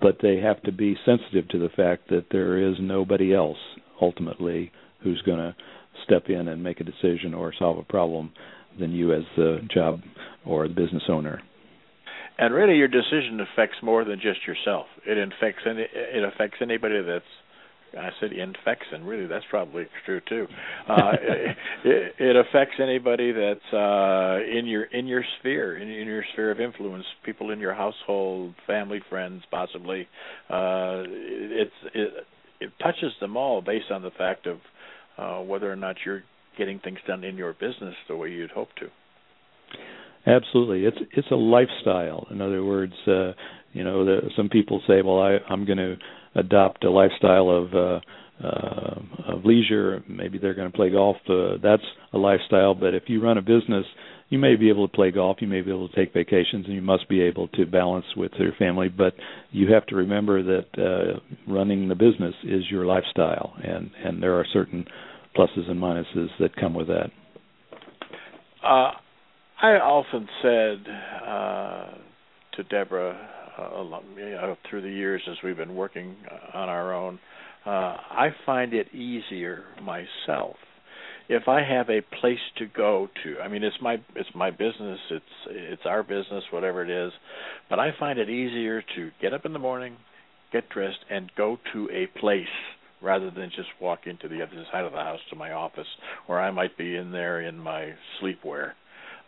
[0.00, 3.58] but they have to be sensitive to the fact that there is nobody else
[4.00, 4.70] ultimately
[5.02, 5.54] who's going to
[6.04, 8.32] step in and make a decision or solve a problem
[8.78, 10.00] than you as the job
[10.44, 11.40] or the business owner.
[12.38, 14.86] And really, your decision affects more than just yourself.
[15.06, 17.24] It affects any, it affects anybody that's
[17.96, 20.46] I said infects, and really that's probably true too.
[20.88, 21.12] Uh,
[21.84, 26.50] it, it affects anybody that's uh, in your in your sphere, in, in your sphere
[26.50, 30.02] of influence, people in your household, family, friends, possibly.
[30.50, 32.26] Uh, it's it,
[32.60, 34.58] it touches them all based on the fact of
[35.18, 36.22] uh, whether or not you're
[36.58, 38.88] getting things done in your business the way you'd hope to.
[40.26, 42.26] Absolutely, it's it's a lifestyle.
[42.30, 43.32] In other words, uh,
[43.72, 45.96] you know, the, some people say, "Well, I, I'm going to
[46.36, 48.00] adopt a lifestyle of uh,
[48.42, 50.04] uh, of leisure.
[50.08, 51.16] Maybe they're going to play golf.
[51.28, 52.74] Uh, that's a lifestyle.
[52.74, 53.86] But if you run a business,
[54.28, 55.38] you may be able to play golf.
[55.40, 58.32] You may be able to take vacations, and you must be able to balance with
[58.38, 58.88] your family.
[58.88, 59.14] But
[59.52, 61.20] you have to remember that uh,
[61.50, 64.84] running the business is your lifestyle, and and there are certain
[65.34, 67.10] pluses and minuses that come with that.
[68.62, 68.92] Uh,
[69.62, 70.92] I often said
[71.26, 71.94] uh,
[72.56, 76.16] to Deborah uh, through the years as we've been working
[76.54, 77.18] on our own,
[77.64, 80.56] uh, I find it easier myself
[81.28, 83.40] if I have a place to go to.
[83.40, 87.12] I mean, it's my it's my business, it's it's our business, whatever it is,
[87.68, 89.96] but I find it easier to get up in the morning,
[90.52, 92.46] get dressed, and go to a place
[93.02, 95.86] rather than just walk into the other side of the house to my office,
[96.26, 98.72] where I might be in there in my sleepwear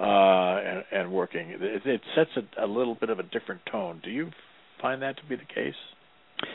[0.01, 1.51] uh, and, and working.
[1.51, 4.01] It, it sets a, a little bit of a different tone.
[4.03, 4.31] Do you
[4.81, 5.75] find that to be the case,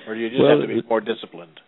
[0.07, 1.59] or do you just well, have to be more disciplined?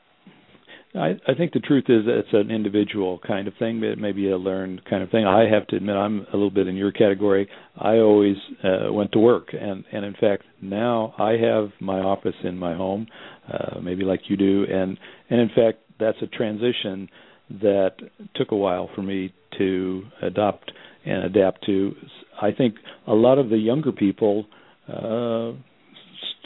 [0.95, 4.29] I, I think the truth is that it's an individual kind of thing, but maybe
[4.29, 5.25] a learned kind of thing.
[5.25, 7.49] I have to admit I'm a little bit in your category.
[7.77, 12.35] I always uh, went to work, and and in fact now I have my office
[12.43, 13.07] in my home,
[13.51, 14.97] uh, maybe like you do, and
[15.29, 17.09] and in fact that's a transition
[17.49, 17.95] that
[18.35, 20.71] took a while for me to adopt
[21.05, 21.93] and adapt to.
[22.41, 22.75] I think
[23.07, 24.45] a lot of the younger people
[24.87, 25.53] uh,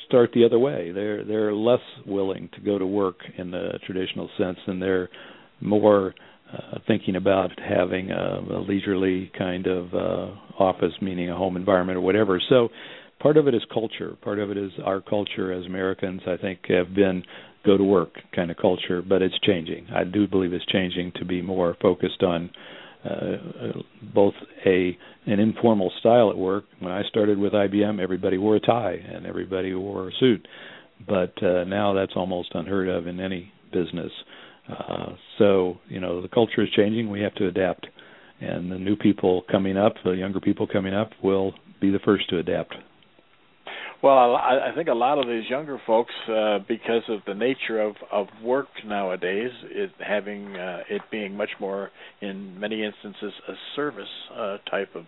[0.08, 0.91] start the other way.
[0.91, 5.10] They're they're less willing to go to work in the traditional sense, and they're
[5.62, 6.13] more
[6.52, 11.98] uh, thinking about having a, a leisurely kind of uh, office, meaning a home environment
[11.98, 12.41] or whatever.
[12.50, 12.69] So,
[13.19, 14.17] part of it is culture.
[14.22, 16.22] Part of it is our culture as Americans.
[16.28, 17.24] I think have been
[17.65, 19.88] go to work kind of culture, but it's changing.
[19.93, 22.50] I do believe it's changing to be more focused on
[24.13, 24.33] both
[24.65, 26.65] a an informal style at work.
[26.79, 30.47] When I started with IBM, everybody wore a tie and everybody wore a suit,
[31.07, 34.12] but uh, now that's almost unheard of in any business.
[34.69, 37.09] Uh, so you know the culture is changing.
[37.09, 37.88] We have to adapt,
[38.41, 42.29] and the new people coming up, the younger people coming up, will be the first
[42.29, 42.75] to adapt.
[44.01, 47.81] Well, I, I think a lot of these younger folks, uh, because of the nature
[47.81, 53.53] of of work nowadays, it having uh, it being much more, in many instances, a
[53.75, 55.03] service uh, type of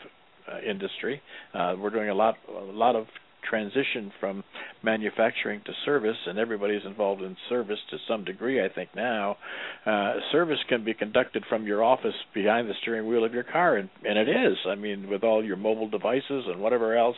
[0.52, 1.22] uh, industry.
[1.54, 3.06] Uh, we're doing a lot a lot of
[3.48, 4.44] transition from
[4.84, 9.38] manufacturing to service, and everybody's involved in service to some degree, I think now.
[9.86, 13.78] Uh, service can be conducted from your office behind the steering wheel of your car,
[13.78, 14.58] and, and it is.
[14.68, 17.18] I mean, with all your mobile devices and whatever else.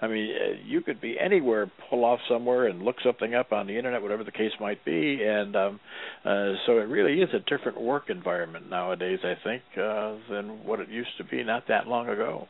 [0.00, 3.66] I mean, uh, you could be anywhere, pull off somewhere, and look something up on
[3.66, 5.22] the internet, whatever the case might be.
[5.22, 5.80] And um,
[6.24, 10.80] uh, so it really is a different work environment nowadays, I think, uh, than what
[10.80, 12.48] it used to be not that long ago.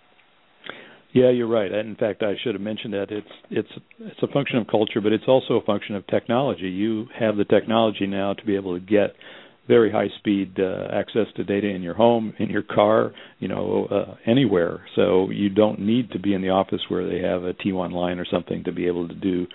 [1.15, 1.71] Yeah, you're right.
[1.71, 3.69] In fact, I should have mentioned that it's it's
[4.01, 6.69] it's a function of culture, but it's also a function of technology.
[6.69, 9.15] You have the technology now to be able to get
[9.69, 13.87] very high speed uh, access to data in your home, in your car, you know,
[13.93, 14.85] uh, anywhere.
[14.97, 18.19] So you don't need to be in the office where they have a T1 line
[18.19, 19.47] or something to be able to do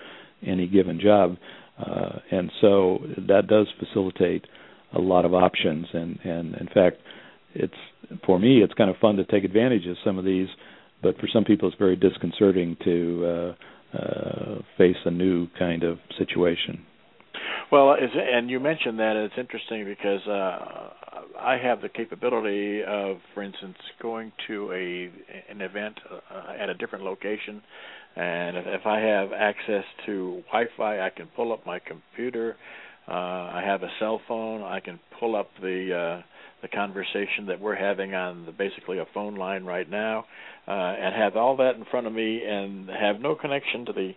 [0.42, 1.36] any given job.
[1.78, 4.46] Uh, and so that does facilitate
[4.94, 5.88] a lot of options.
[5.92, 7.02] And and in fact,
[7.54, 7.74] it's
[8.26, 10.48] for me, it's kind of fun to take advantage of some of these
[11.02, 13.56] but for some people, it's very disconcerting to
[13.96, 16.86] uh, uh, face a new kind of situation.
[17.72, 20.90] Well, and you mentioned that it's interesting because uh,
[21.40, 26.74] I have the capability of, for instance, going to a an event uh, at a
[26.74, 27.62] different location,
[28.16, 32.58] and if, if I have access to Wi-Fi, I can pull up my computer.
[33.08, 34.64] Uh, I have a cell phone.
[34.64, 36.24] I can pull up the uh,
[36.62, 40.26] the conversation that we're having on the, basically a phone line right now,
[40.68, 44.14] uh, and have all that in front of me and have no connection to the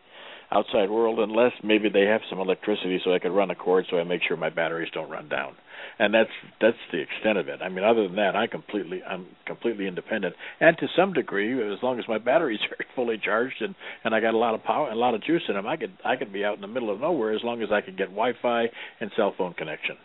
[0.52, 3.98] outside world unless maybe they have some electricity so I could run a cord so
[3.98, 5.54] I make sure my batteries don't run down.
[5.98, 7.60] And that's that's the extent of it.
[7.62, 10.34] I mean other than that I completely I'm completely independent.
[10.60, 13.74] And to some degree as long as my batteries are fully charged and
[14.04, 15.76] and I got a lot of power and a lot of juice in them I
[15.76, 17.96] could I could be out in the middle of nowhere as long as I could
[17.96, 18.66] get Wi-Fi
[19.00, 19.96] and cell phone connection.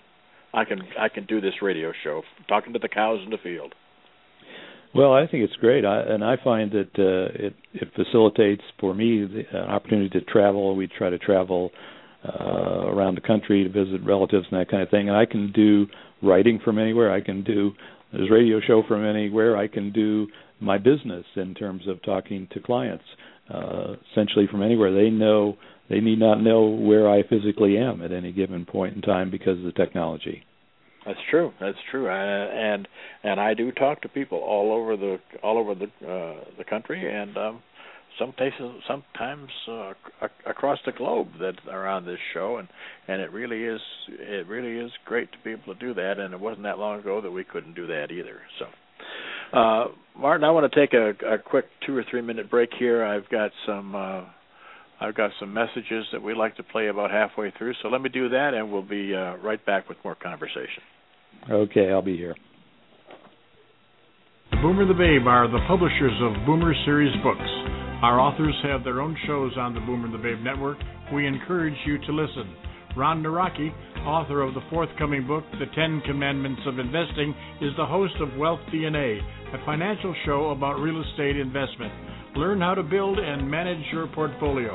[0.58, 3.76] I can I can do this radio show talking to the cows in the field.
[4.96, 8.96] Well, I think it's great, I, and I find that uh, it it facilitates for
[8.96, 10.76] me the uh, opportunity to travel.
[10.76, 11.70] We try to travel
[12.28, 15.10] uh, around the country to visit relatives and that kind of thing.
[15.10, 15.86] And I can do
[16.24, 17.13] writing from anywhere.
[17.13, 17.74] I can do
[18.12, 19.56] this radio show from anywhere.
[19.58, 20.26] I can do
[20.60, 23.06] my business in terms of talking to clients
[23.54, 24.91] uh, essentially from anywhere.
[24.91, 29.02] They know they need not know where I physically am at any given point in
[29.04, 30.46] time because of the technology.
[31.08, 31.54] That's true.
[31.62, 32.10] That's true.
[32.10, 32.86] Uh, and
[33.24, 37.10] and I do talk to people all over the all over the uh, the country
[37.10, 37.63] and um
[38.20, 39.93] some places sometimes uh,
[40.48, 42.67] across the globe that are on this show and
[43.08, 46.34] and it really is it really is great to be able to do that and
[46.34, 48.41] it wasn't that long ago that we couldn't do that either.
[48.60, 49.86] So uh
[50.20, 53.06] Martin, I want to take a, a quick 2 or 3 minute break here.
[53.06, 54.26] I've got some uh
[55.00, 57.76] I've got some messages that we like to play about halfway through.
[57.84, 60.82] So let me do that, and we'll be uh, right back with more conversation.
[61.50, 62.36] Okay, I'll be here.
[64.62, 67.50] Boomer the Babe are the publishers of Boomer Series books.
[68.02, 70.78] Our authors have their own shows on the Boomer the Babe network.
[71.13, 72.56] We encourage you to listen.
[72.97, 73.69] Ron Nawrocki,
[74.06, 78.60] author of the forthcoming book, The Ten Commandments of Investing, is the host of Wealth
[78.73, 79.21] DNA,
[79.54, 81.93] a financial show about real estate investment.
[82.36, 84.73] Learn how to build and manage your portfolio.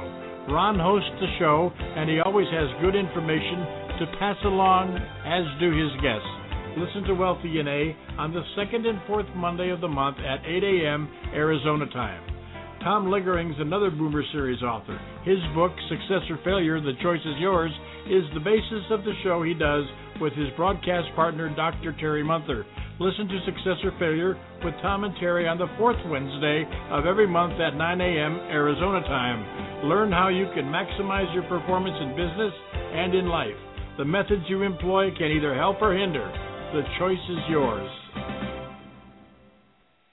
[0.49, 4.95] Ron hosts the show, and he always has good information to pass along,
[5.27, 6.42] as do his guests.
[6.77, 10.65] Listen to Wealth DNA on the second and fourth Monday of the month at 8
[10.65, 11.09] a.m.
[11.35, 12.23] Arizona time.
[12.83, 14.99] Tom Liggering's another Boomer Series author.
[15.23, 17.71] His book, Success or Failure, The Choice is Yours,
[18.09, 19.85] is the basis of the show he does
[20.19, 21.95] with his broadcast partner, Dr.
[22.01, 22.65] Terry Munther.
[22.99, 27.29] Listen to Success or Failure with Tom and Terry on the fourth Wednesday of every
[27.29, 28.41] month at 9 a.m.
[28.49, 29.89] Arizona time.
[29.89, 32.55] Learn how you can maximize your performance in business
[32.97, 33.61] and in life.
[33.99, 36.33] The methods you employ can either help or hinder.
[36.73, 38.02] The choice is yours.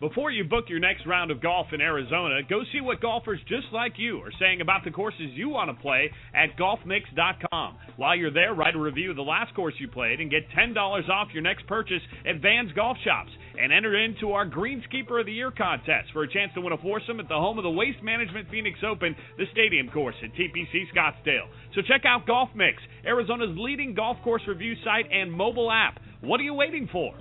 [0.02, 3.68] Before you book your next round of golf in Arizona, go see what golfers just
[3.74, 7.76] like you are saying about the courses you want to play at golfmix.com.
[7.98, 10.74] While you're there, write a review of the last course you played and get $10
[11.10, 13.32] off your next purchase at Vans Golf Shops.
[13.60, 16.78] And enter into our Greenskeeper of the Year contest for a chance to win a
[16.78, 20.88] foursome at the home of the Waste Management Phoenix Open, the stadium course at TPC
[20.96, 21.52] Scottsdale.
[21.76, 26.00] So check out Golf Mix, Arizona's leading golf course review site and mobile app.
[26.22, 27.12] What are you waiting for?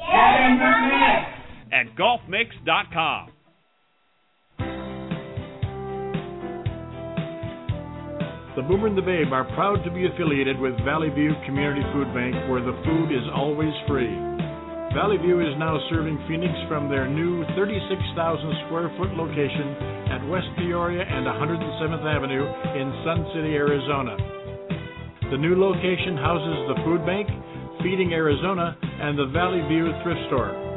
[1.72, 3.32] At golfmix.com.
[8.58, 12.10] The Boomer and the Babe are proud to be affiliated with Valley View Community Food
[12.10, 14.10] Bank, where the food is always free.
[14.98, 20.50] Valley View is now serving Phoenix from their new 36,000 square foot location at West
[20.58, 22.42] Peoria and 107th Avenue
[22.74, 24.18] in Sun City, Arizona.
[25.30, 27.30] The new location houses the food bank,
[27.78, 30.67] Feeding Arizona, and the Valley View thrift store.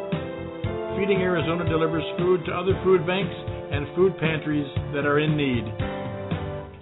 [1.01, 3.33] Feeding Arizona delivers food to other food banks
[3.73, 5.65] and food pantries that are in need.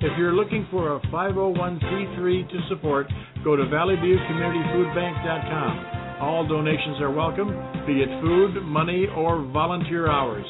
[0.04, 3.08] If you're looking for a 501c3 to support,
[3.46, 6.20] go to valleyviewcommunityfoodbank.com.
[6.20, 7.48] All donations are welcome,
[7.88, 10.46] be it food, money, or volunteer hours.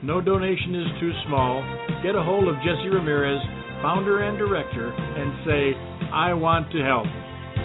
[0.00, 1.60] No donation is too small.
[2.04, 3.42] Get a hold of Jesse Ramirez,
[3.82, 5.74] founder and director, and say,
[6.14, 7.08] I want to help.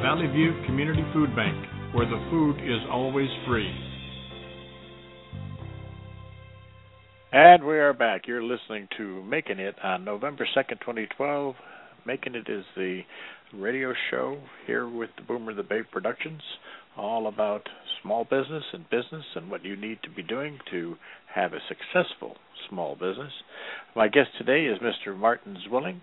[0.01, 1.63] Valley View Community Food Bank,
[1.93, 3.92] where the food is always free.
[7.35, 8.27] And we are back.
[8.27, 11.55] You're listening to Making It on November 2nd, 2012.
[12.05, 13.01] Making It is the
[13.55, 16.43] radio show here with the Boomer the Babe Productions,
[16.95, 17.67] all about
[18.03, 20.95] small business and business and what you need to be doing to
[21.33, 22.35] have a successful
[22.69, 23.33] small business.
[23.95, 25.17] My guest today is Mr.
[25.17, 26.01] Martin Zwilling.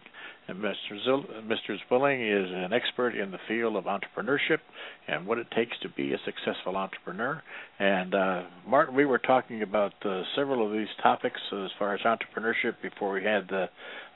[0.55, 1.05] Mr.
[1.05, 1.77] Zil- Mr.
[1.89, 4.59] Zwilling is an expert in the field of entrepreneurship
[5.09, 7.43] and what it takes to be a successful entrepreneur.
[7.79, 12.01] And uh, Martin, we were talking about uh, several of these topics as far as
[12.01, 13.69] entrepreneurship before we had the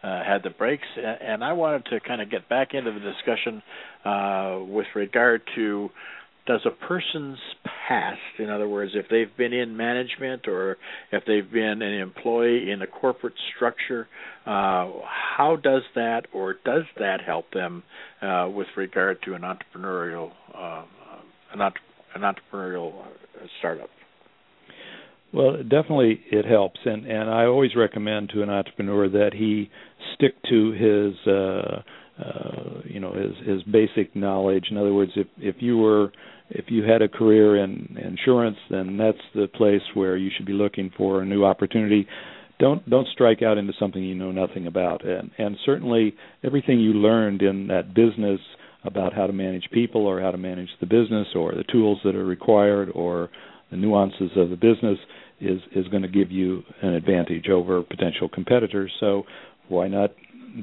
[0.03, 3.63] uh, had the breaks, and I wanted to kind of get back into the discussion
[4.05, 5.89] uh, with regard to
[6.47, 7.39] does a person's
[7.87, 10.77] past, in other words, if they've been in management or
[11.13, 14.09] if they've been an employee in a corporate structure,
[14.47, 14.91] uh,
[15.37, 17.83] how does that or does that help them
[18.23, 20.85] uh, with regard to an entrepreneurial uh,
[21.53, 23.91] an, an entrepreneurial uh, startup?
[25.33, 29.71] Well, definitely it helps, and and I always recommend to an entrepreneur that he
[30.15, 31.27] stick to his.
[31.27, 31.83] Uh,
[32.17, 34.67] uh, you know his his basic knowledge.
[34.71, 36.13] In other words, if if you were
[36.51, 40.53] if you had a career in insurance, then that's the place where you should be
[40.53, 42.07] looking for a new opportunity.
[42.59, 45.05] Don't don't strike out into something you know nothing about.
[45.05, 48.41] And and certainly everything you learned in that business
[48.85, 52.15] about how to manage people or how to manage the business or the tools that
[52.15, 53.31] are required or
[53.71, 54.99] the nuances of the business
[55.41, 58.93] is is going to give you an advantage over potential competitors.
[59.01, 59.25] So
[59.69, 60.11] why not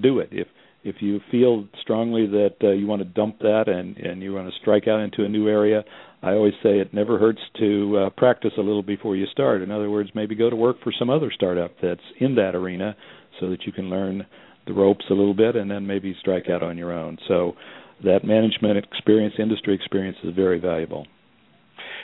[0.02, 0.30] do it?
[0.32, 0.48] If
[0.84, 4.48] if you feel strongly that uh, you want to dump that and and you want
[4.48, 5.84] to strike out into a new area,
[6.24, 9.62] I always say it never hurts to uh, practice a little before you start.
[9.62, 12.96] In other words, maybe go to work for some other startup that's in that arena
[13.40, 14.26] so that you can learn
[14.68, 17.18] the ropes a little bit and then maybe strike out on your own.
[17.28, 17.54] So
[18.04, 21.08] that management experience, industry experience is very valuable.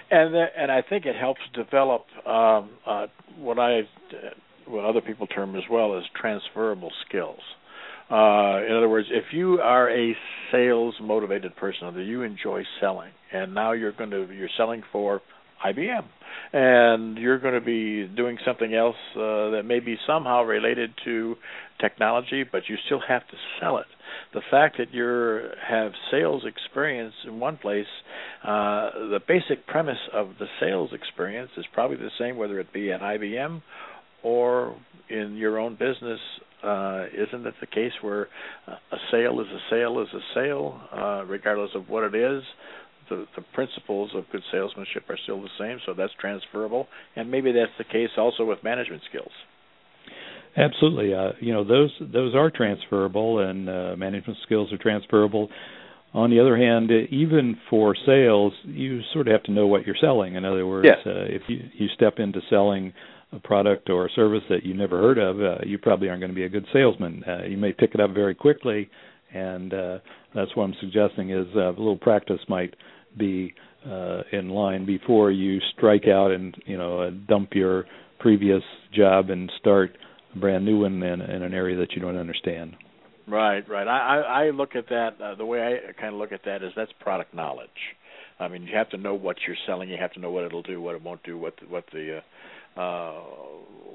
[0.09, 3.81] And and I think it helps develop um, uh, what I
[4.65, 7.39] what other people term as well as transferable skills.
[8.09, 10.15] Uh, in other words, if you are a
[10.51, 15.21] sales motivated person, or you enjoy selling, and now you're going to you're selling for
[15.65, 16.05] IBM,
[16.53, 21.35] and you're going to be doing something else uh, that may be somehow related to
[21.81, 23.87] technology, but you still have to sell it.
[24.33, 27.85] The fact that you have sales experience in one place,
[28.43, 32.91] uh, the basic premise of the sales experience is probably the same whether it be
[32.91, 33.61] at IBM
[34.23, 34.77] or
[35.09, 36.19] in your own business
[36.67, 38.27] uh, isn't it the case where
[38.67, 42.43] a sale is a sale is a sale, uh, regardless of what it is?
[43.09, 47.53] The, the principles of good salesmanship are still the same, so that's transferable, and maybe
[47.53, 49.31] that's the case also with management skills.
[50.57, 55.49] Absolutely, uh, you know those those are transferable, and uh, management skills are transferable.
[56.13, 59.95] On the other hand, even for sales, you sort of have to know what you're
[60.01, 60.35] selling.
[60.35, 61.11] In other words, yeah.
[61.11, 62.91] uh, if you you step into selling
[63.33, 66.31] a product or a service that you never heard of, uh, you probably aren't going
[66.31, 67.23] to be a good salesman.
[67.27, 68.89] Uh, you may pick it up very quickly,
[69.33, 69.97] and uh,
[70.33, 72.73] that's what I'm suggesting is uh, a little practice might
[73.17, 73.53] be
[73.85, 77.85] uh, in line before you strike out and you know uh, dump your
[78.19, 78.63] previous
[78.93, 79.97] job and start
[80.35, 82.75] a brand new one in, in an area that you don't understand.
[83.27, 83.87] Right, right.
[83.87, 86.71] I I, look at that uh, the way I kind of look at that is
[86.75, 87.69] that's product knowledge.
[88.39, 89.89] I mean, you have to know what you're selling.
[89.89, 92.17] You have to know what it'll do, what it won't do, what the, what the
[92.17, 92.21] uh,
[92.77, 93.13] uh,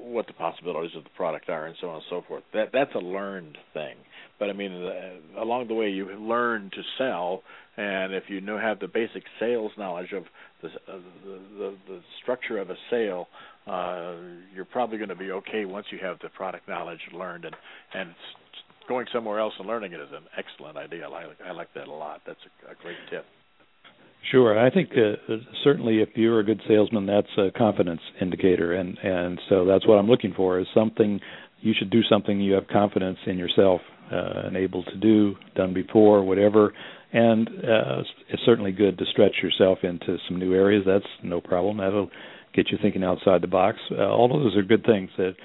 [0.03, 2.43] what the possibilities of the product are, and so on and so forth.
[2.53, 3.95] That that's a learned thing.
[4.39, 7.43] But I mean, uh, along the way, you learn to sell,
[7.77, 10.23] and if you know have the basic sales knowledge of
[10.61, 13.27] the uh, the, the, the structure of a sale,
[13.67, 14.15] uh,
[14.53, 17.55] you're probably going to be okay once you have the product knowledge learned and
[17.93, 18.13] and
[18.87, 21.05] going somewhere else and learning it is an excellent idea.
[21.05, 22.21] I like I like that a lot.
[22.25, 23.25] That's a, a great tip.
[24.31, 28.97] Sure, I think uh, certainly if you're a good salesman, that's a confidence indicator, and
[29.03, 31.19] and so that's what I'm looking for is something
[31.59, 35.73] you should do something you have confidence in yourself uh, and able to do, done
[35.73, 36.73] before, whatever.
[37.11, 40.83] And uh, it's certainly good to stretch yourself into some new areas.
[40.85, 41.77] That's no problem.
[41.77, 42.09] That'll
[42.55, 43.77] get you thinking outside the box.
[43.91, 45.09] Uh, all of those are good things.
[45.17, 45.35] That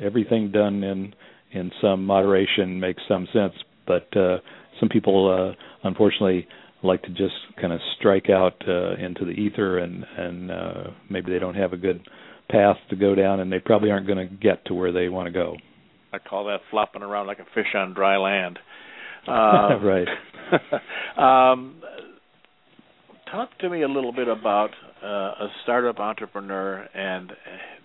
[0.00, 1.14] everything done in
[1.52, 3.54] in some moderation makes some sense.
[3.86, 4.38] But uh,
[4.80, 6.46] some people, uh, unfortunately,
[6.84, 11.32] like to just kind of strike out uh, into the ether, and and uh, maybe
[11.32, 12.00] they don't have a good
[12.48, 15.26] path to go down, and they probably aren't going to get to where they want
[15.26, 15.56] to go.
[16.12, 18.58] I call that flopping around like a fish on dry land.
[19.26, 20.08] Uh, right.
[21.52, 21.82] um,
[23.30, 24.70] talk to me a little bit about
[25.02, 27.32] uh, a startup entrepreneur and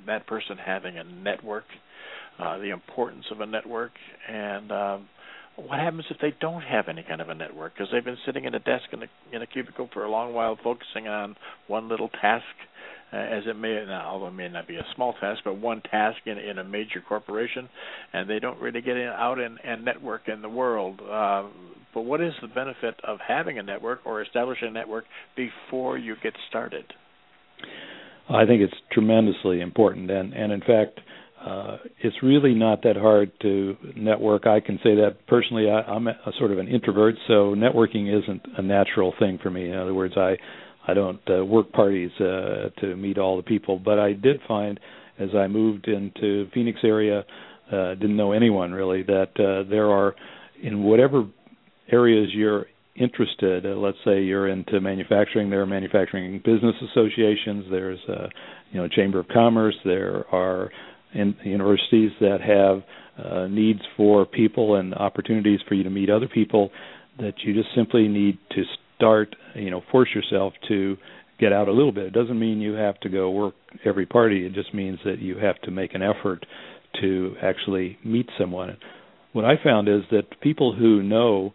[0.06, 1.66] that person having a network,
[2.40, 3.92] uh, the importance of a network,
[4.28, 5.10] and um,
[5.68, 8.46] what happens if they don't have any kind of a network because they've been sitting
[8.46, 11.36] at a desk in a, in a cubicle for a long while, focusing on
[11.68, 12.46] one little task,
[13.12, 15.82] uh, as it may now, although it may not be a small task, but one
[15.82, 17.68] task in in a major corporation,
[18.14, 21.00] and they don't really get in, out and, and network in the world.
[21.02, 21.48] Uh,
[21.94, 25.06] but what is the benefit of having a network or establishing a network
[25.36, 26.86] before you get started?
[28.30, 31.00] I think it's tremendously important, and and in fact,
[31.46, 34.46] uh, it's really not that hard to network.
[34.46, 35.70] I can say that personally.
[35.70, 39.50] I, I'm a, a sort of an introvert, so networking isn't a natural thing for
[39.50, 39.70] me.
[39.70, 40.38] In other words, I
[40.88, 44.80] I don't uh, work parties uh, to meet all the people, but I did find
[45.20, 47.26] as I moved into Phoenix area,
[47.72, 50.16] uh, didn't know anyone really that uh, there are
[50.64, 51.26] in whatever
[51.92, 52.66] areas you're
[52.96, 53.66] interested.
[53.66, 55.50] Uh, let's say you're into manufacturing.
[55.50, 57.66] There are manufacturing business associations.
[57.70, 58.30] There's a
[58.72, 59.76] you know chamber of commerce.
[59.86, 60.72] There are
[61.14, 62.84] in universities that have
[63.24, 66.70] uh, needs for people and opportunities for you to meet other people
[67.18, 68.64] that you just simply need to
[68.96, 70.98] start you know force yourself to
[71.40, 72.06] get out a little bit.
[72.06, 73.56] It doesn't mean you have to go work
[73.86, 74.46] every party.
[74.46, 76.46] It just means that you have to make an effort
[77.02, 78.78] to actually meet someone.
[79.32, 81.54] What i found is that people who know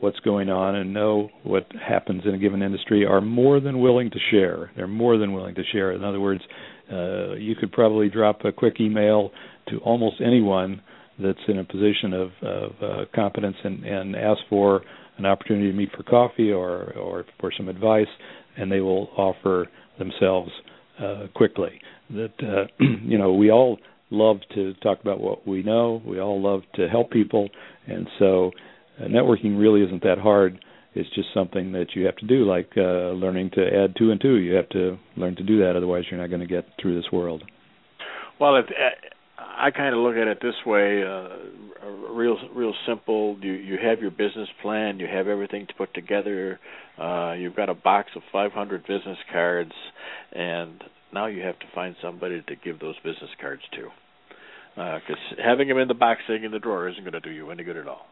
[0.00, 4.10] what's going on and know what happens in a given industry are more than willing
[4.10, 4.70] to share.
[4.76, 5.92] They're more than willing to share.
[5.92, 6.42] In other words
[6.92, 9.30] uh, you could probably drop a quick email
[9.68, 10.80] to almost anyone
[11.22, 14.82] that's in a position of, of uh, competence and, and ask for
[15.18, 18.06] an opportunity to meet for coffee or, or for some advice,
[18.56, 19.66] and they will offer
[19.98, 20.50] themselves
[21.02, 21.80] uh, quickly.
[22.10, 22.66] That uh,
[23.02, 23.78] you know, we all
[24.10, 26.02] love to talk about what we know.
[26.06, 27.48] We all love to help people,
[27.86, 28.52] and so
[29.00, 30.62] uh, networking really isn't that hard
[30.96, 34.20] it's just something that you have to do, like uh, learning to add two and
[34.20, 34.36] two.
[34.36, 37.12] You have to learn to do that, otherwise you're not going to get through this
[37.12, 37.44] world.
[38.40, 43.36] Well, if, uh, I kind of look at it this way, uh, real, real simple.
[43.42, 46.58] You you have your business plan, you have everything to put together.
[46.98, 49.72] Uh, you've got a box of 500 business cards,
[50.32, 50.82] and
[51.12, 53.88] now you have to find somebody to give those business cards to.
[54.74, 57.30] Because uh, having them in the box sitting in the drawer isn't going to do
[57.30, 58.06] you any good at all.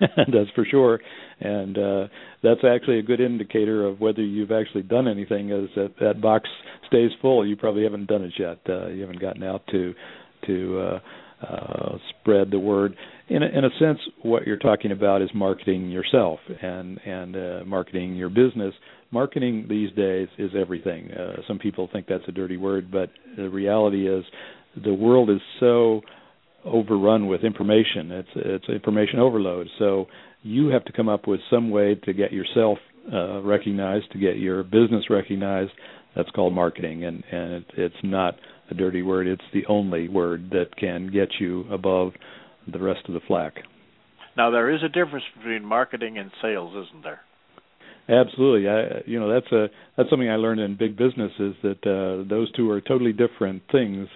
[0.16, 1.00] that's for sure,
[1.40, 2.08] and uh,
[2.42, 5.50] that's actually a good indicator of whether you've actually done anything.
[5.50, 6.48] Is that that box
[6.86, 7.46] stays full?
[7.46, 8.58] You probably haven't done it yet.
[8.68, 9.94] Uh, you haven't gotten out to
[10.46, 11.00] to uh,
[11.46, 12.96] uh, spread the word.
[13.28, 17.64] In a, in a sense, what you're talking about is marketing yourself and and uh,
[17.66, 18.74] marketing your business.
[19.10, 21.10] Marketing these days is everything.
[21.10, 24.24] Uh, some people think that's a dirty word, but the reality is
[24.84, 26.00] the world is so
[26.64, 28.10] overrun with information.
[28.10, 29.68] It's it's information overload.
[29.78, 30.06] So
[30.42, 32.78] you have to come up with some way to get yourself
[33.12, 35.72] uh, recognized, to get your business recognized.
[36.16, 38.36] That's called marketing, and and it, it's not
[38.70, 39.26] a dirty word.
[39.26, 42.12] It's the only word that can get you above
[42.70, 43.54] the rest of the flack.
[44.36, 47.20] Now there is a difference between marketing and sales, isn't there?
[48.08, 48.68] Absolutely.
[48.68, 52.28] I, you know, that's a that's something I learned in big business is that uh,
[52.28, 54.08] those two are totally different things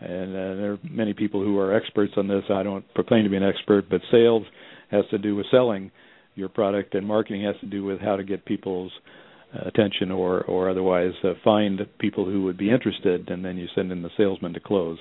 [0.00, 2.44] and uh, there are many people who are experts on this.
[2.50, 4.44] I don't proclaim to be an expert, but sales
[4.90, 5.90] has to do with selling
[6.34, 8.92] your product, and marketing has to do with how to get people's
[9.54, 13.66] uh, attention or or otherwise uh, find people who would be interested, and then you
[13.74, 14.98] send in the salesman to close.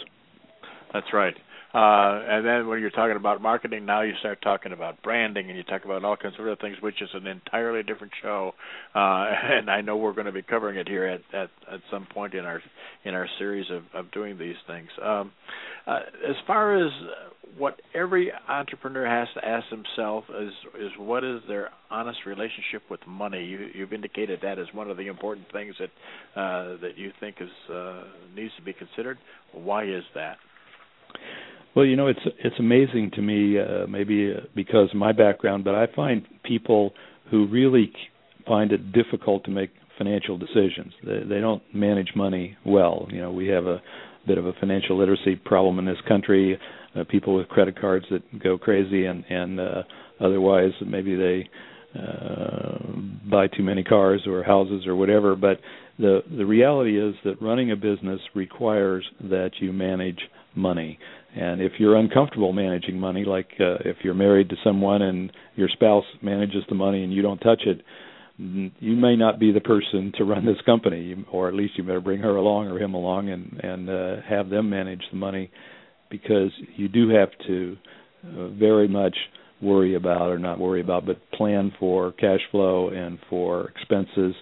[0.93, 1.35] That's right.
[1.77, 5.55] Uh, and then when you're talking about marketing, now you start talking about branding, and
[5.55, 8.51] you talk about all kinds of other things, which is an entirely different show.
[8.95, 12.07] Uh, and I know we're going to be covering it here at, at at some
[12.11, 12.63] point in our
[13.05, 14.87] in our series of of doing these things.
[14.99, 15.31] Um,
[15.85, 16.91] uh, as far as
[17.59, 23.01] what every entrepreneur has to ask himself is is what is their honest relationship with
[23.05, 23.45] money.
[23.45, 27.35] You, you've indicated that as one of the important things that uh, that you think
[27.39, 28.05] is uh,
[28.35, 29.19] needs to be considered.
[29.53, 30.37] Why is that?
[31.77, 35.63] Well, you know, it's it's amazing to me, uh, maybe uh, because of my background,
[35.63, 36.91] but I find people
[37.29, 37.91] who really
[38.47, 40.91] find it difficult to make financial decisions.
[41.05, 43.07] They, they don't manage money well.
[43.11, 43.79] You know, we have a
[44.25, 46.57] bit of a financial literacy problem in this country.
[46.95, 49.83] Uh, people with credit cards that go crazy, and and uh,
[50.19, 51.47] otherwise maybe they
[51.93, 52.79] uh,
[53.29, 55.35] buy too many cars or houses or whatever.
[55.35, 55.59] But
[55.99, 60.21] the the reality is that running a business requires that you manage
[60.55, 60.97] money.
[61.35, 65.69] And if you're uncomfortable managing money, like uh, if you're married to someone and your
[65.69, 67.81] spouse manages the money and you don't touch it,
[68.39, 71.99] you may not be the person to run this company, or at least you better
[71.99, 75.49] bring her along or him along and and uh, have them manage the money,
[76.11, 77.77] because you do have to
[78.23, 79.15] uh, very much
[79.61, 84.35] worry about, or not worry about, but plan for cash flow and for expenses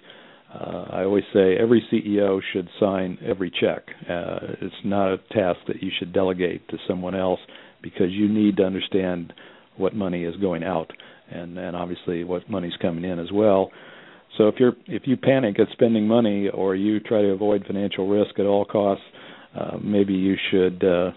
[0.60, 3.84] uh, I always say every CEO should sign every check.
[4.08, 7.40] Uh, it's not a task that you should delegate to someone else
[7.82, 9.32] because you need to understand
[9.76, 10.90] what money is going out
[11.30, 13.70] and and obviously what money's coming in as well.
[14.38, 18.08] So if you're if you panic at spending money or you try to avoid financial
[18.08, 19.04] risk at all costs,
[19.58, 21.10] uh, maybe you should uh,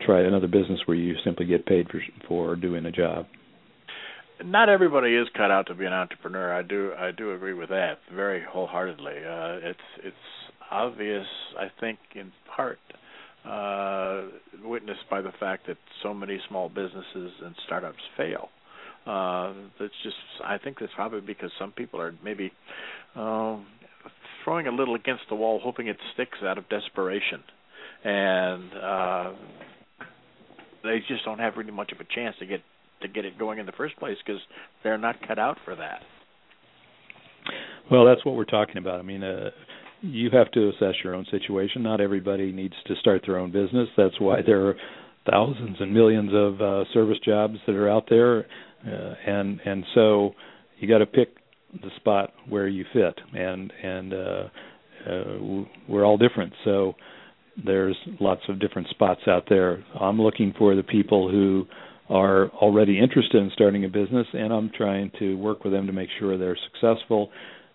[0.00, 3.26] try another business where you simply get paid for for doing a job
[4.44, 6.52] not everybody is cut out to be an entrepreneur.
[6.52, 9.16] I do I do agree with that very wholeheartedly.
[9.18, 10.16] Uh, it's it's
[10.70, 11.26] obvious,
[11.58, 12.78] I think, in part
[13.44, 14.22] uh,
[14.64, 18.48] witnessed by the fact that so many small businesses and startups fail.
[19.06, 22.52] Uh, that's just I think that's probably because some people are maybe
[23.16, 23.66] um,
[24.44, 27.42] throwing a little against the wall, hoping it sticks out of desperation,
[28.04, 29.32] and uh,
[30.84, 32.60] they just don't have really much of a chance to get
[33.02, 34.40] to get it going in the first place because
[34.82, 36.00] they're not cut out for that.
[37.90, 38.98] Well, that's what we're talking about.
[38.98, 39.50] I mean, uh,
[40.02, 41.82] you have to assess your own situation.
[41.82, 43.88] Not everybody needs to start their own business.
[43.96, 44.76] That's why there are
[45.30, 48.46] thousands and millions of uh, service jobs that are out there,
[48.86, 50.34] uh, and and so
[50.78, 51.36] you got to pick
[51.72, 53.18] the spot where you fit.
[53.34, 54.48] And and uh,
[55.08, 56.94] uh, we're all different, so
[57.64, 59.84] there's lots of different spots out there.
[60.00, 61.66] I'm looking for the people who
[62.08, 65.92] are already interested in starting a business, and I'm trying to work with them to
[65.92, 67.30] make sure they're successful.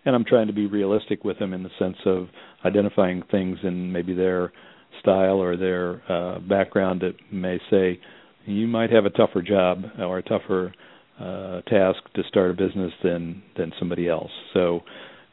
[0.06, 2.28] And I'm trying to be realistic with them in the sense of
[2.66, 4.52] identifying things in maybe their
[5.00, 8.00] style or their uh, background that may say
[8.46, 10.74] you might have a tougher job or a tougher
[11.20, 14.32] uh, task to start a business than than somebody else.
[14.54, 14.82] So,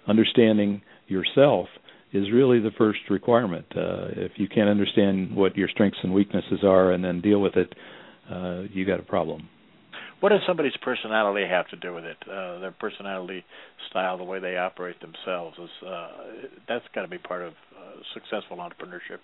[0.07, 1.66] understanding yourself
[2.12, 3.66] is really the first requirement.
[3.74, 7.57] Uh, if you can't understand what your strengths and weaknesses are and then deal with
[7.57, 7.72] it,
[8.31, 9.49] uh, you got a problem.
[10.20, 12.18] What does somebody's personality have to do with it?
[12.22, 13.43] Uh, their personality,
[13.89, 16.09] style, the way they operate themselves is uh,
[16.68, 19.18] that's got to be part of uh, successful entrepreneurship.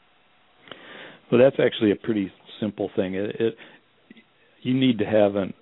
[1.30, 3.14] Well, that's actually a pretty simple thing.
[3.14, 3.57] It, it
[4.62, 5.52] you need to have an,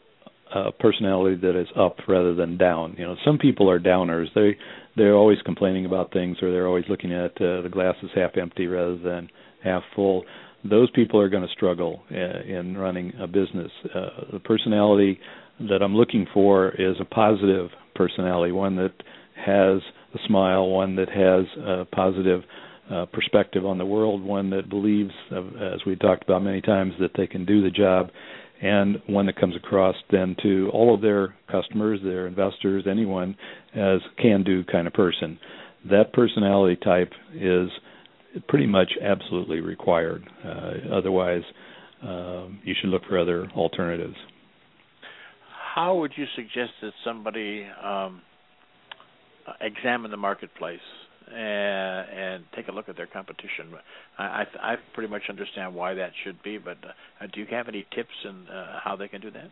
[0.55, 2.95] a personality that is up rather than down.
[2.97, 4.26] You know, some people are downers.
[4.34, 4.57] They
[4.97, 8.36] they're always complaining about things, or they're always looking at uh, the glass is half
[8.36, 9.28] empty rather than
[9.64, 10.24] half full
[10.68, 13.70] those people are going to struggle uh, in running a business.
[13.94, 15.20] Uh, the personality
[15.60, 18.94] that I'm looking for is a positive personality, one that
[19.36, 19.82] has
[20.14, 22.42] a smile, one that has a positive
[22.90, 27.10] uh, perspective on the world, one that believes, as we talked about many times, that
[27.16, 28.10] they can do the job,
[28.62, 33.36] and one that comes across then to all of their customers, their investors, anyone
[33.74, 35.38] as can-do kind of person.
[35.90, 37.68] That personality type is
[38.49, 40.28] pretty much absolutely required.
[40.45, 41.43] Uh, otherwise,
[42.03, 44.16] um, you should look for other alternatives.
[45.74, 48.22] How would you suggest that somebody um,
[49.61, 50.78] examine the marketplace
[51.28, 53.74] and, and, take a look at their competition?
[54.18, 57.68] I, I, I, pretty much understand why that should be, but uh, do you have
[57.68, 59.51] any tips on uh, how they can do that?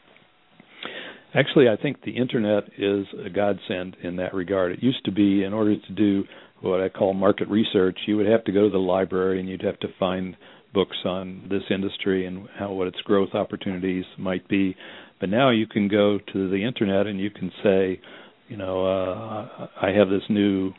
[1.34, 4.72] Actually, I think the internet is a godsend in that regard.
[4.72, 6.24] It used to be, in order to do
[6.62, 9.62] what I call market research, you would have to go to the library and you'd
[9.62, 10.36] have to find
[10.72, 14.76] books on this industry and how what its growth opportunities might be.
[15.20, 18.00] But now you can go to the internet and you can say,
[18.48, 20.72] you know, uh, I have this new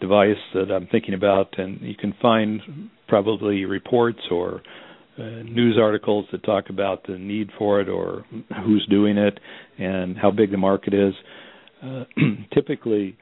[0.00, 2.60] device that I'm thinking about, and you can find
[3.08, 4.62] probably reports or
[5.18, 8.24] uh, news articles that talk about the need for it or
[8.64, 9.38] who's doing it
[9.78, 11.12] and how big the market is.
[11.82, 12.04] Uh,
[12.54, 13.18] typically,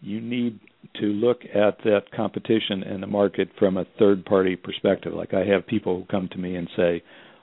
[0.00, 0.60] you need
[1.00, 5.12] to look at that competition in the market from a third party perspective.
[5.12, 7.02] Like I have people who come to me and say,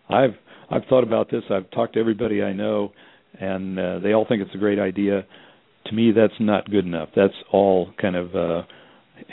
[0.10, 0.36] "I've
[0.70, 1.44] I've thought about this.
[1.50, 2.92] I've talked to everybody I know,
[3.40, 5.26] and uh, they all think it's a great idea."
[5.88, 7.10] To me, that's not good enough.
[7.16, 8.64] That's all kind of uh,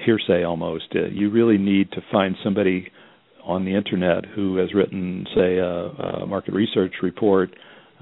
[0.04, 0.84] hearsay almost.
[0.94, 2.90] Uh, you really need to find somebody
[3.44, 7.50] on the internet who has written, say, a, a market research report,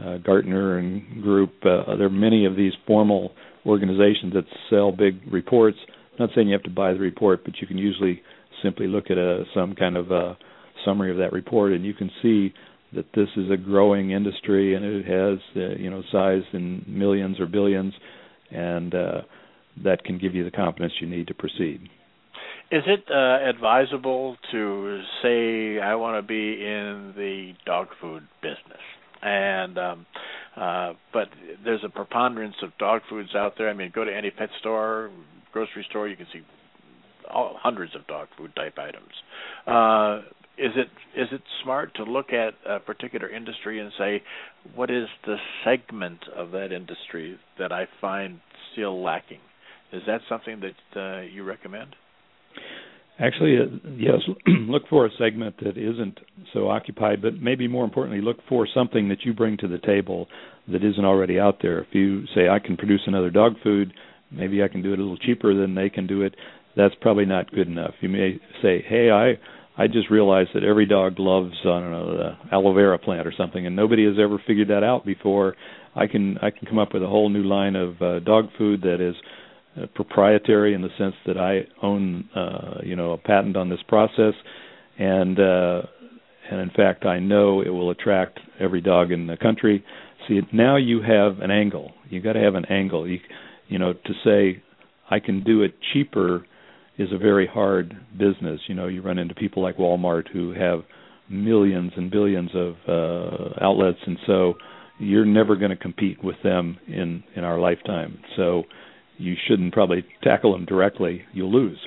[0.03, 1.53] uh, Gartner and Group.
[1.63, 3.33] Uh, there are many of these formal
[3.67, 5.79] organizations that sell big reports.
[6.13, 8.23] I'm not saying you have to buy the report, but you can usually
[8.63, 10.37] simply look at a, some kind of a
[10.85, 12.53] summary of that report, and you can see
[12.93, 17.39] that this is a growing industry and it has, uh, you know, size in millions
[17.39, 17.95] or billions,
[18.51, 19.21] and uh,
[19.85, 21.89] that can give you the confidence you need to proceed.
[22.73, 28.81] Is it uh, advisable to say I want to be in the dog food business?
[29.23, 30.07] And um,
[30.57, 31.29] uh, but
[31.65, 33.69] there's a preponderance of dog foods out there.
[33.69, 35.11] I mean, go to any pet store,
[35.53, 36.43] grocery store, you can see
[37.31, 39.13] all, hundreds of dog food type items.
[39.67, 40.27] Uh,
[40.59, 40.89] is it
[41.19, 44.23] is it smart to look at a particular industry and say,
[44.75, 48.41] what is the segment of that industry that I find
[48.73, 49.41] still lacking?
[49.93, 51.97] Is that something that uh, you recommend?
[53.21, 53.67] Actually, uh,
[53.97, 54.21] yes.
[54.47, 56.19] look for a segment that isn't
[56.53, 60.27] so occupied, but maybe more importantly, look for something that you bring to the table
[60.69, 61.81] that isn't already out there.
[61.81, 63.93] If you say, I can produce another dog food,
[64.31, 66.35] maybe I can do it a little cheaper than they can do it,
[66.77, 67.95] that's probably not good enough.
[68.01, 69.39] You may say, hey, I
[69.81, 73.33] I just realized that every dog loves I don't know the aloe vera plant or
[73.37, 75.57] something, and nobody has ever figured that out before.
[75.97, 78.83] I can I can come up with a whole new line of uh, dog food
[78.83, 79.40] that is uh,
[79.95, 84.35] proprietary in the sense that I own, uh, you know, a patent on this process,
[84.99, 85.83] and uh,
[86.51, 89.85] and in fact, I know it will attract every dog in the country.
[90.29, 91.93] See, now you have an angle.
[92.09, 93.09] You got to have an angle.
[93.09, 93.19] You,
[93.69, 94.63] you know, to say
[95.11, 96.47] I can do it cheaper
[96.99, 98.61] is a very hard business.
[98.67, 100.81] You know, you run into people like Walmart who have
[101.29, 104.55] millions and billions of uh, outlets, and so
[104.99, 108.19] you're never going to compete with them in in our lifetime.
[108.37, 108.65] So
[109.21, 111.23] you shouldn't probably tackle them directly.
[111.33, 111.79] You'll lose.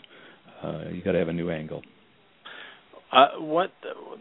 [0.64, 1.82] Uh, you got to have a new angle.
[3.12, 3.72] Uh, what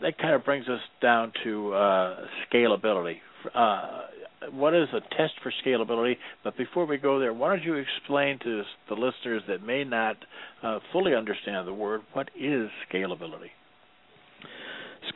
[0.03, 2.17] that kind of brings us down to uh,
[2.53, 3.17] scalability.
[3.55, 4.03] Uh,
[4.51, 6.15] what is a test for scalability?
[6.45, 10.17] But before we go there, why don't you explain to the listeners that may not
[10.63, 13.51] uh, fully understand the word what is scalability?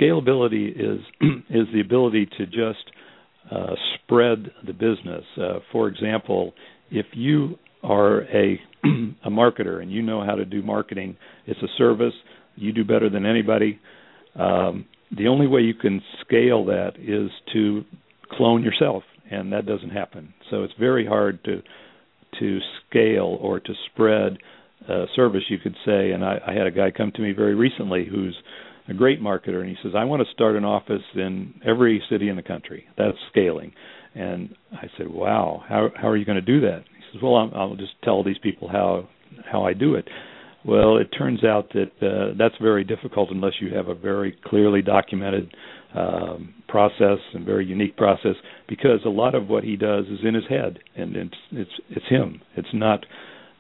[0.01, 1.01] Scalability is
[1.51, 2.85] is the ability to just
[3.51, 5.25] uh, spread the business.
[5.37, 6.53] Uh, for example,
[6.91, 8.61] if you are a
[9.25, 11.17] a marketer and you know how to do marketing,
[11.47, 12.15] it's a service.
[12.57, 13.79] You do better than anybody.
[14.35, 17.85] Um, the only way you can scale that is to
[18.33, 20.35] clone yourself, and that doesn't happen.
[20.51, 21.63] So it's very hard to
[22.41, 22.59] to
[22.89, 24.37] scale or to spread
[24.89, 26.11] a service, you could say.
[26.11, 28.37] And I, I had a guy come to me very recently who's
[28.89, 32.29] a great marketer, and he says, "I want to start an office in every city
[32.29, 33.73] in the country." That's scaling.
[34.15, 37.65] And I said, "Wow, how how are you going to do that?" Says, "Well, i
[37.65, 39.09] will just tell these people how
[39.51, 40.09] how I do it."
[40.65, 44.83] Well, it turns out that uh, that's very difficult unless you have a very clearly
[44.83, 45.55] documented
[45.95, 48.35] um, process and very unique process.
[48.69, 52.07] Because a lot of what he does is in his head, and it's it's it's
[52.09, 52.41] him.
[52.57, 53.07] It's not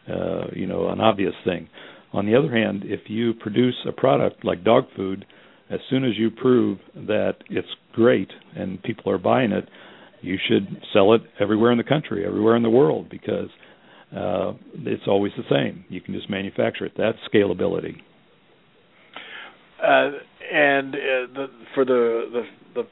[0.08, 1.68] uh, you know an obvious thing.
[2.12, 5.26] On the other hand, if you produce a product like dog food,
[5.70, 9.68] as soon as you prove that it's great and people are buying it,
[10.20, 13.48] you should sell it everywhere in the country, everywhere in the world, because
[14.16, 15.84] uh, it's always the same.
[15.88, 16.92] You can just manufacture it.
[16.96, 17.96] That's scalability.
[19.82, 20.10] Uh,
[20.52, 20.98] and uh,
[21.34, 22.42] the, for the, the
[22.74, 22.88] the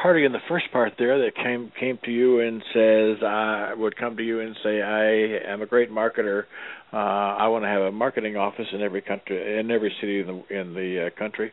[0.00, 3.96] party in the first part there that came came to you and says I would
[3.96, 6.44] come to you and say I am a great marketer.
[6.92, 10.26] Uh, I want to have a marketing office in every country in every city in
[10.26, 11.52] the in the uh, country.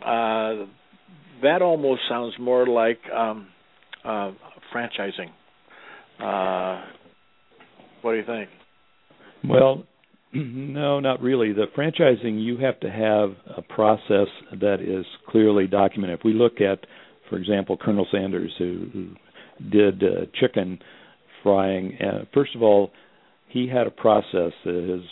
[0.00, 0.66] Uh,
[1.42, 3.48] that almost sounds more like um,
[4.04, 4.32] uh,
[4.74, 5.30] franchising.
[6.22, 6.84] Uh,
[8.02, 8.48] what do you think?
[9.48, 9.84] Well,
[10.32, 11.52] no, not really.
[11.52, 14.28] The franchising, you have to have a process
[14.60, 16.18] that is clearly documented.
[16.18, 16.86] If we look at,
[17.28, 19.08] for example, Colonel Sanders, who, who
[19.70, 20.78] did uh, chicken
[21.42, 22.90] frying, uh, first of all,
[23.48, 25.02] he had a process, uh, his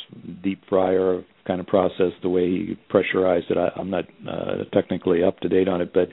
[0.45, 3.57] deep fryer kind of process, the way he pressurized it.
[3.57, 6.09] I, I'm not uh, technically up to date on it, but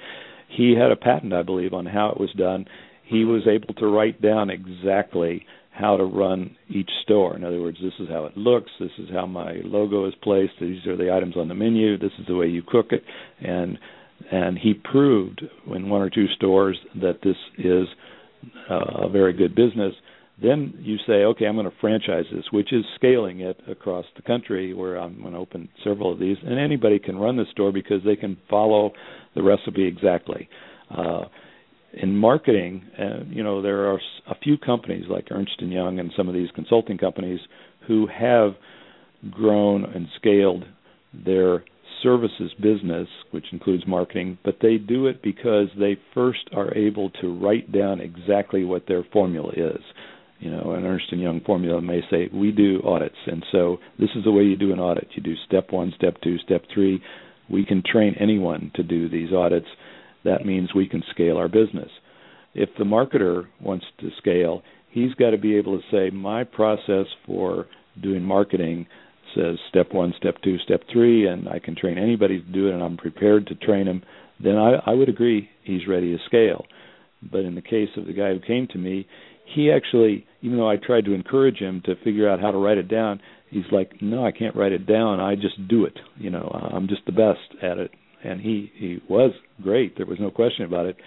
[0.55, 2.65] he had a patent, I believe, on how it was done.
[3.03, 7.35] He was able to write down exactly how to run each store.
[7.35, 10.53] In other words, this is how it looks, this is how my logo is placed,
[10.61, 13.03] these are the items on the menu, this is the way you cook it,
[13.41, 13.77] and
[14.31, 15.43] and he proved
[15.75, 17.85] in one or two stores that this is
[18.69, 19.93] uh, a very good business.
[20.41, 24.21] Then you say, okay, I'm going to franchise this, which is scaling it across the
[24.21, 27.71] country, where I'm going to open several of these, and anybody can run the store
[27.71, 28.91] because they can follow
[29.33, 30.49] the recipe exactly.
[30.91, 31.25] Uh,
[31.93, 36.27] in marketing, uh, you know, there are a few companies like Ernst Young and some
[36.27, 37.39] of these consulting companies
[37.87, 38.51] who have
[39.31, 40.65] grown and scaled
[41.13, 41.63] their
[42.03, 47.39] services business, which includes marketing, but they do it because they first are able to
[47.39, 49.81] write down exactly what their formula is.
[50.45, 54.11] You know, an Ernst and Young formula may say we do audits, and so this
[54.15, 55.07] is the way you do an audit.
[55.15, 57.01] You do step one, step two, step three.
[57.49, 59.65] We can train anyone to do these audits.
[60.23, 61.89] That means we can scale our business.
[62.53, 67.07] If the marketer wants to scale, he's got to be able to say my process
[67.25, 67.65] for
[67.99, 68.85] doing marketing
[69.35, 72.75] says step one, step two, step three, and I can train anybody to do it,
[72.75, 74.03] and I'm prepared to train them.
[74.39, 76.67] then I, I would agree he's ready to scale.
[77.31, 79.07] But in the case of the guy who came to me,
[79.53, 82.77] he actually, even though I tried to encourage him to figure out how to write
[82.77, 83.19] it down,
[83.49, 85.19] he's like, "No, I can't write it down.
[85.19, 85.97] I just do it.
[86.17, 87.91] You know, I'm just the best at it."
[88.23, 89.31] And he he was
[89.63, 89.97] great.
[89.97, 90.97] There was no question about it.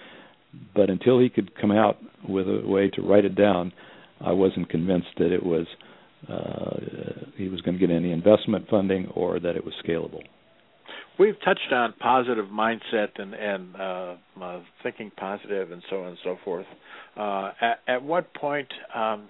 [0.75, 3.71] But until he could come out with a way to write it down,
[4.19, 5.67] I wasn't convinced that it was
[6.27, 10.23] uh, he was going to get any investment funding or that it was scalable.
[11.19, 16.17] We've touched on positive mindset and and uh, uh, thinking positive and so on and
[16.23, 16.65] so forth.
[17.17, 19.27] Uh, at, at what point um,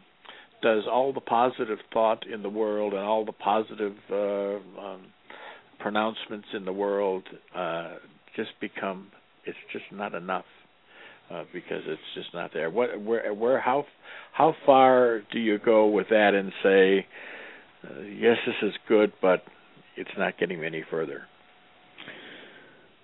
[0.61, 5.07] does all the positive thought in the world and all the positive uh, um,
[5.79, 7.23] pronouncements in the world
[7.55, 7.95] uh,
[8.35, 9.07] just become
[9.45, 10.45] it's just not enough?
[11.31, 12.69] uh, because it's just not there.
[12.69, 13.85] What, where, where, how,
[14.33, 17.05] how far do you go with that and say,
[18.17, 19.43] yes, this is good, but
[19.95, 21.23] it's not getting any further?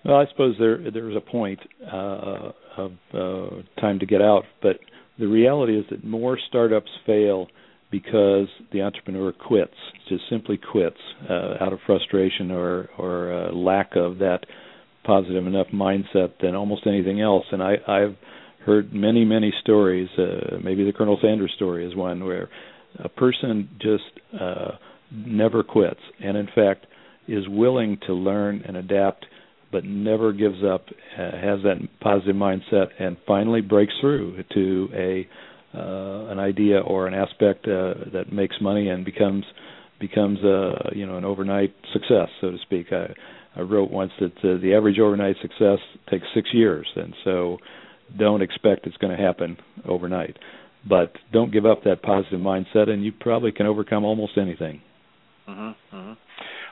[0.06, 4.78] Well, I suppose there there's a point uh, of uh, time to get out, but
[5.18, 7.48] the reality is that more startups fail
[7.90, 9.74] because the entrepreneur quits,
[10.08, 10.98] just simply quits
[11.28, 14.40] uh, out of frustration or or uh, lack of that
[15.04, 17.44] positive enough mindset than almost anything else.
[17.50, 18.16] And I, I've
[18.64, 20.08] heard many, many stories.
[20.18, 22.48] Uh, maybe the Colonel Sanders story is one where
[22.98, 24.04] a person just
[24.40, 24.72] uh,
[25.10, 26.86] never quits, and in fact
[27.28, 29.26] is willing to learn and adapt,
[29.76, 30.86] but never gives up.
[31.18, 35.28] Has that positive mindset, and finally breaks through to a
[35.76, 39.44] uh, an idea or an aspect uh, that makes money and becomes
[40.00, 42.86] becomes a uh, you know an overnight success, so to speak.
[42.90, 43.12] I,
[43.54, 45.78] I wrote once that uh, the average overnight success
[46.10, 47.58] takes six years, and so
[48.18, 50.38] don't expect it's going to happen overnight.
[50.88, 54.80] But don't give up that positive mindset, and you probably can overcome almost anything.
[55.46, 56.12] Mm-hmm, mm-hmm.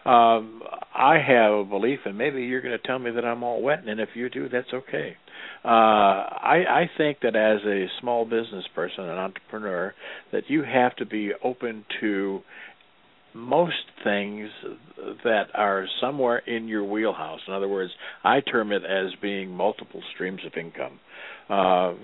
[0.05, 0.63] Um,
[0.95, 3.85] I have a belief, and maybe you're going to tell me that I'm all wet,
[3.87, 5.17] and if you do, that's okay.
[5.65, 9.95] Uh, I, I think that as a small business person, an entrepreneur,
[10.31, 12.41] that you have to be open to
[13.35, 13.75] most
[14.05, 14.49] things
[15.25, 17.41] that are somewhere in your wheelhouse.
[17.49, 17.91] In other words,
[18.23, 21.01] I term it as being multiple streams of income.
[21.49, 21.95] Uh,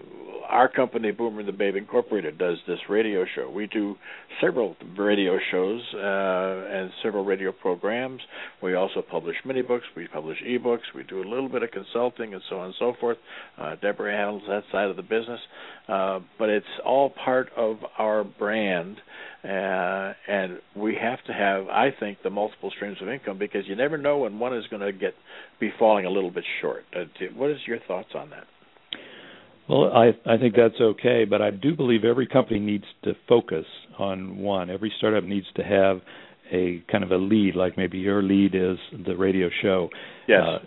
[0.50, 3.48] our company, Boomer and the Babe Incorporated, does this radio show.
[3.48, 3.94] We do
[4.40, 8.20] several radio shows uh, and several radio programs.
[8.60, 9.84] We also publish mini books.
[9.96, 10.82] We publish e-books.
[10.94, 13.18] We do a little bit of consulting and so on and so forth.
[13.56, 15.40] Uh, Deborah handles that side of the business,
[15.88, 18.96] uh, but it's all part of our brand.
[19.44, 23.76] Uh, and we have to have, I think, the multiple streams of income because you
[23.76, 25.14] never know when one is going to get
[25.60, 26.84] be falling a little bit short.
[26.94, 27.04] Uh,
[27.36, 28.44] what is your thoughts on that?
[29.70, 33.66] Well, I I think that's okay, but I do believe every company needs to focus
[33.98, 34.68] on one.
[34.68, 36.00] Every startup needs to have
[36.50, 39.88] a kind of a lead, like maybe your lead is the radio show.
[40.26, 40.40] Yes.
[40.44, 40.58] Uh,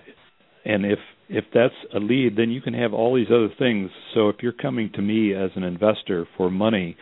[0.63, 3.91] and if if that's a lead, then you can have all these other things.
[4.13, 6.95] So if you're coming to me as an investor for money,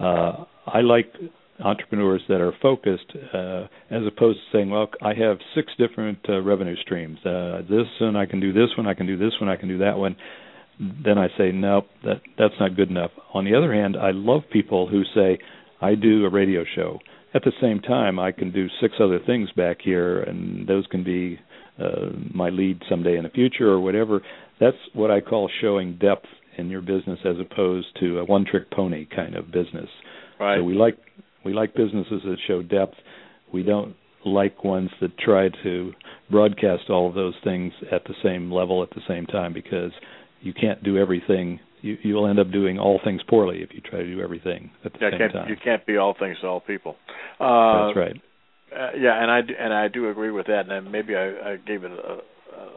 [0.00, 1.12] uh, I like
[1.60, 6.42] entrepreneurs that are focused, uh, as opposed to saying, "Well, I have six different uh,
[6.42, 7.24] revenue streams.
[7.24, 9.68] Uh, this one I can do this one, I can do this one, I can
[9.68, 10.16] do that one."
[10.78, 13.10] Then I say nope, that that's not good enough.
[13.32, 15.38] On the other hand, I love people who say
[15.80, 16.98] I do a radio show.
[17.34, 21.02] At the same time, I can do six other things back here, and those can
[21.02, 21.38] be
[21.78, 24.20] uh, my lead someday in the future or whatever.
[24.60, 29.06] That's what I call showing depth in your business as opposed to a one-trick pony
[29.14, 29.88] kind of business.
[30.38, 30.58] Right.
[30.58, 30.96] So we like
[31.44, 32.94] we like businesses that show depth.
[33.52, 35.92] We don't like ones that try to
[36.30, 39.92] broadcast all of those things at the same level at the same time because
[40.44, 41.60] you can't do everything.
[41.80, 44.92] You you'll end up doing all things poorly if you try to do everything at
[44.92, 45.48] the yeah, same time.
[45.48, 46.96] You can't be all things to all people.
[47.40, 48.16] Uh, That's right.
[48.74, 50.68] Uh, yeah, and I and I do agree with that.
[50.68, 52.18] And maybe I, I gave it a,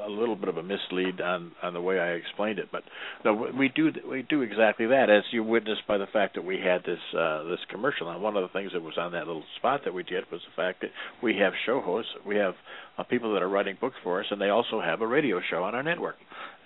[0.05, 2.83] a little bit of a mislead on on the way I explained it, but
[3.25, 6.59] no, we do we do exactly that, as you witnessed by the fact that we
[6.59, 8.09] had this uh, this commercial.
[8.09, 10.41] And one of the things that was on that little spot that we did was
[10.41, 12.55] the fact that we have show hosts, we have
[12.97, 15.63] uh, people that are writing books for us, and they also have a radio show
[15.63, 16.15] on our network,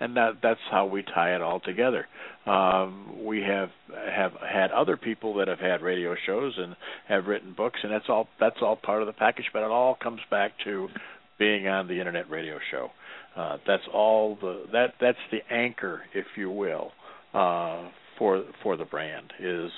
[0.00, 2.06] and that that's how we tie it all together.
[2.46, 3.70] Um, we have
[4.10, 6.76] have had other people that have had radio shows and
[7.08, 9.46] have written books, and that's all that's all part of the package.
[9.52, 10.88] But it all comes back to
[11.38, 12.90] being on the internet radio show.
[13.36, 16.92] Uh, that's all the that that's the anchor, if you will,
[17.32, 19.70] uh, for for the brand is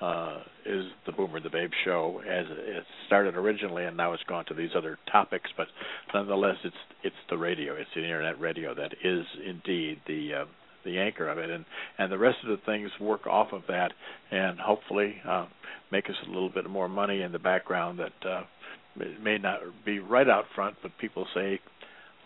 [0.00, 4.44] uh, is the Boomer the Babe show as it started originally, and now it's gone
[4.46, 5.50] to these other topics.
[5.56, 5.68] But
[6.12, 10.44] nonetheless, it's it's the radio, it's the internet radio that is indeed the uh,
[10.84, 11.64] the anchor of it, and
[11.98, 13.92] and the rest of the things work off of that,
[14.30, 15.46] and hopefully uh,
[15.92, 18.42] make us a little bit more money in the background that uh,
[19.22, 21.60] may not be right out front, but people say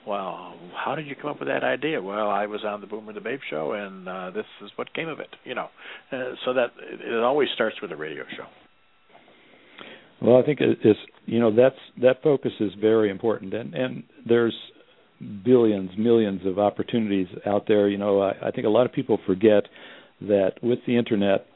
[0.06, 2.00] well, how did you come up with that idea?
[2.00, 5.08] Well, I was on the Boomer the Babe show, and uh, this is what came
[5.08, 5.28] of it.
[5.44, 5.68] You know,
[6.12, 8.46] uh, so that it, always starts with a radio show.
[10.20, 14.54] Well, I think it's you know that's that focus is very important, and and there's
[15.44, 17.88] billions, millions of opportunities out there.
[17.88, 19.64] You know, I, I think a lot of people forget
[20.20, 21.46] that with the internet,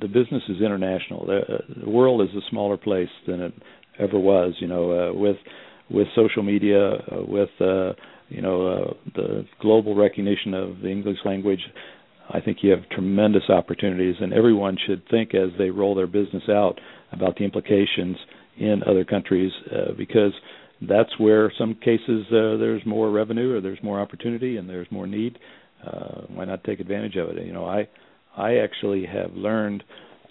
[0.00, 1.26] the business is international.
[1.26, 1.40] The,
[1.82, 3.54] the world is a smaller place than it
[3.98, 4.54] ever was.
[4.58, 5.36] You know, uh, with
[5.90, 7.92] with social media, uh, with uh,
[8.28, 11.60] you know uh, the global recognition of the English language,
[12.30, 16.44] I think you have tremendous opportunities, and everyone should think as they roll their business
[16.48, 16.80] out
[17.12, 18.16] about the implications
[18.58, 20.32] in other countries uh, because
[20.88, 25.06] that's where some cases uh, there's more revenue or there's more opportunity and there's more
[25.06, 25.38] need.
[25.86, 27.46] Uh, why not take advantage of it?
[27.46, 27.88] You know, I
[28.36, 29.82] I actually have learned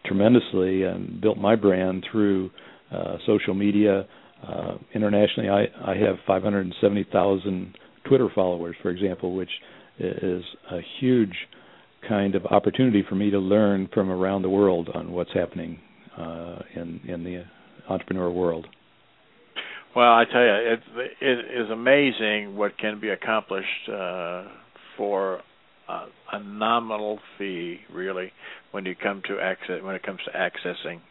[0.06, 2.50] tremendously and built my brand through
[2.92, 4.08] uh, social media,
[4.48, 7.78] uh, internationally, I, I have 570,000
[8.08, 9.50] Twitter followers, for example, which
[10.00, 11.36] is a huge
[12.08, 15.80] kind of opportunity for me to learn from around the world on what's happening
[16.18, 17.44] uh, in in the
[17.90, 18.66] entrepreneur world.
[19.96, 20.80] Well, I tell you, it,
[21.20, 24.46] it is amazing what can be accomplished uh,
[24.98, 25.42] for
[25.90, 28.32] a, a nominal fee, really,
[28.72, 31.02] when you come to access when it comes to accessing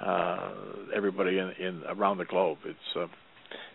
[0.00, 0.50] uh,
[0.94, 2.58] everybody in, in around the globe.
[2.64, 3.06] It's uh,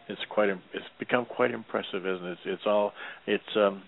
[0.10, 2.32] it's quite it's become quite impressive, isn't it?
[2.32, 2.94] It's, it's all
[3.28, 3.84] it's um,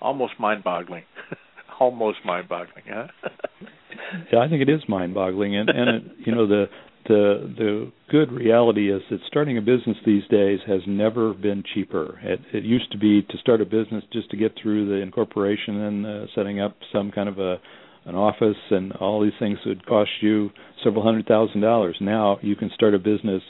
[0.00, 1.04] almost mind-boggling.
[1.80, 3.06] almost mind-boggling, huh?
[4.32, 6.66] yeah, I think it is mind-boggling, and and it, you know the
[7.06, 12.18] the the good reality is that starting a business these days has never been cheaper.
[12.22, 15.80] It, it used to be to start a business just to get through the incorporation
[15.80, 17.56] and uh, setting up some kind of a
[18.04, 20.50] an office and all these things would cost you
[20.82, 21.96] several hundred thousand dollars.
[22.00, 23.42] Now you can start a business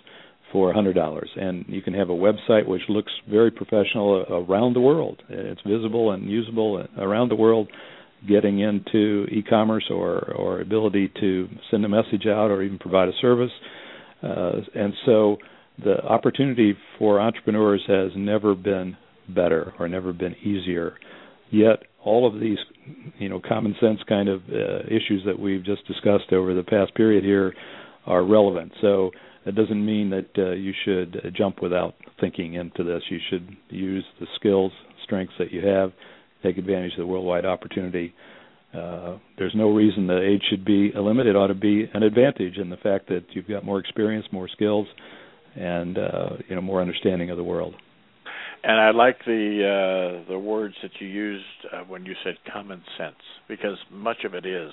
[0.52, 4.74] for a hundred dollars, and you can have a website which looks very professional around
[4.74, 5.22] the world.
[5.28, 7.68] It's visible and usable around the world.
[8.28, 13.12] Getting into e-commerce or or ability to send a message out or even provide a
[13.20, 13.50] service,
[14.22, 15.38] uh, and so
[15.82, 18.96] the opportunity for entrepreneurs has never been
[19.28, 20.94] better or never been easier.
[21.50, 22.58] Yet all of these,
[23.18, 26.94] you know, common sense kind of uh, issues that we've just discussed over the past
[26.94, 27.54] period here
[28.06, 28.72] are relevant.
[28.80, 29.10] So
[29.46, 33.02] it doesn't mean that uh, you should uh, jump without thinking into this.
[33.08, 34.72] You should use the skills,
[35.04, 35.92] strengths that you have,
[36.42, 38.14] take advantage of the worldwide opportunity.
[38.74, 41.26] Uh, there's no reason the age should be a limit.
[41.26, 44.48] It ought to be an advantage in the fact that you've got more experience, more
[44.48, 44.86] skills,
[45.54, 47.74] and uh, you know more understanding of the world.
[48.64, 52.82] And I like the uh, the words that you used uh, when you said common
[52.96, 53.16] sense,
[53.48, 54.70] because much of it is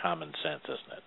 [0.00, 1.02] common sense, isn't it?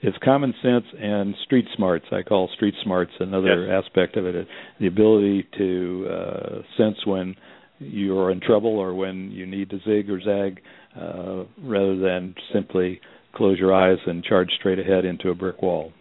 [0.00, 2.06] It's common sense and street smarts.
[2.12, 3.84] I call street smarts another yes.
[3.84, 4.46] aspect of it.
[4.78, 7.34] The ability to uh, sense when
[7.80, 10.60] you're in trouble or when you need to zig or zag,
[10.96, 13.00] uh, rather than simply
[13.34, 15.92] close your eyes and charge straight ahead into a brick wall.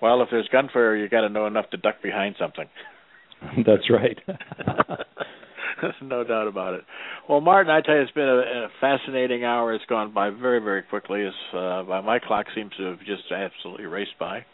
[0.00, 2.66] Well, if there's gunfire, you got to know enough to duck behind something.
[3.66, 4.18] That's right.
[6.02, 6.84] no doubt about it.
[7.28, 9.74] Well, Martin, I tell you, it's been a, a fascinating hour.
[9.74, 11.24] It's gone by very, very quickly.
[11.24, 14.44] As uh, my clock seems to have just absolutely raced by.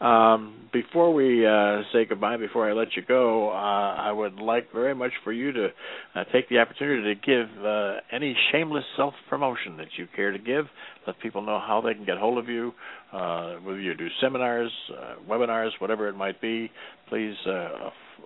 [0.00, 4.72] Um, before we uh, say goodbye, before I let you go, uh, I would like
[4.72, 5.68] very much for you to
[6.14, 10.38] uh, take the opportunity to give uh, any shameless self promotion that you care to
[10.38, 10.64] give.
[11.06, 12.72] Let people know how they can get hold of you,
[13.12, 16.70] uh, whether you do seminars, uh, webinars, whatever it might be.
[17.10, 17.34] Please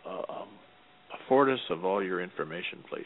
[0.06, 0.48] um,
[1.24, 3.04] afford us of all your information, please.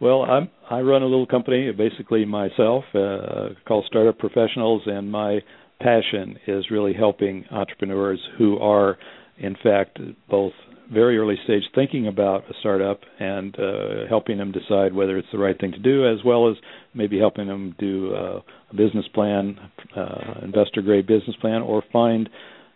[0.00, 5.40] Well, I'm, I run a little company, basically myself, uh, called Startup Professionals, and my
[5.80, 8.98] passion is really helping entrepreneurs who are,
[9.38, 9.98] in fact,
[10.28, 10.52] both
[10.92, 15.38] very early stage thinking about a startup and uh, helping them decide whether it's the
[15.38, 16.56] right thing to do, as well as
[16.94, 18.40] maybe helping them do uh,
[18.70, 19.56] a business plan,
[19.96, 22.28] uh, investor grade business plan, or find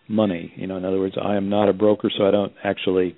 [0.08, 0.52] money.
[0.56, 3.16] You know, in other words, I am not a broker, so I don't actually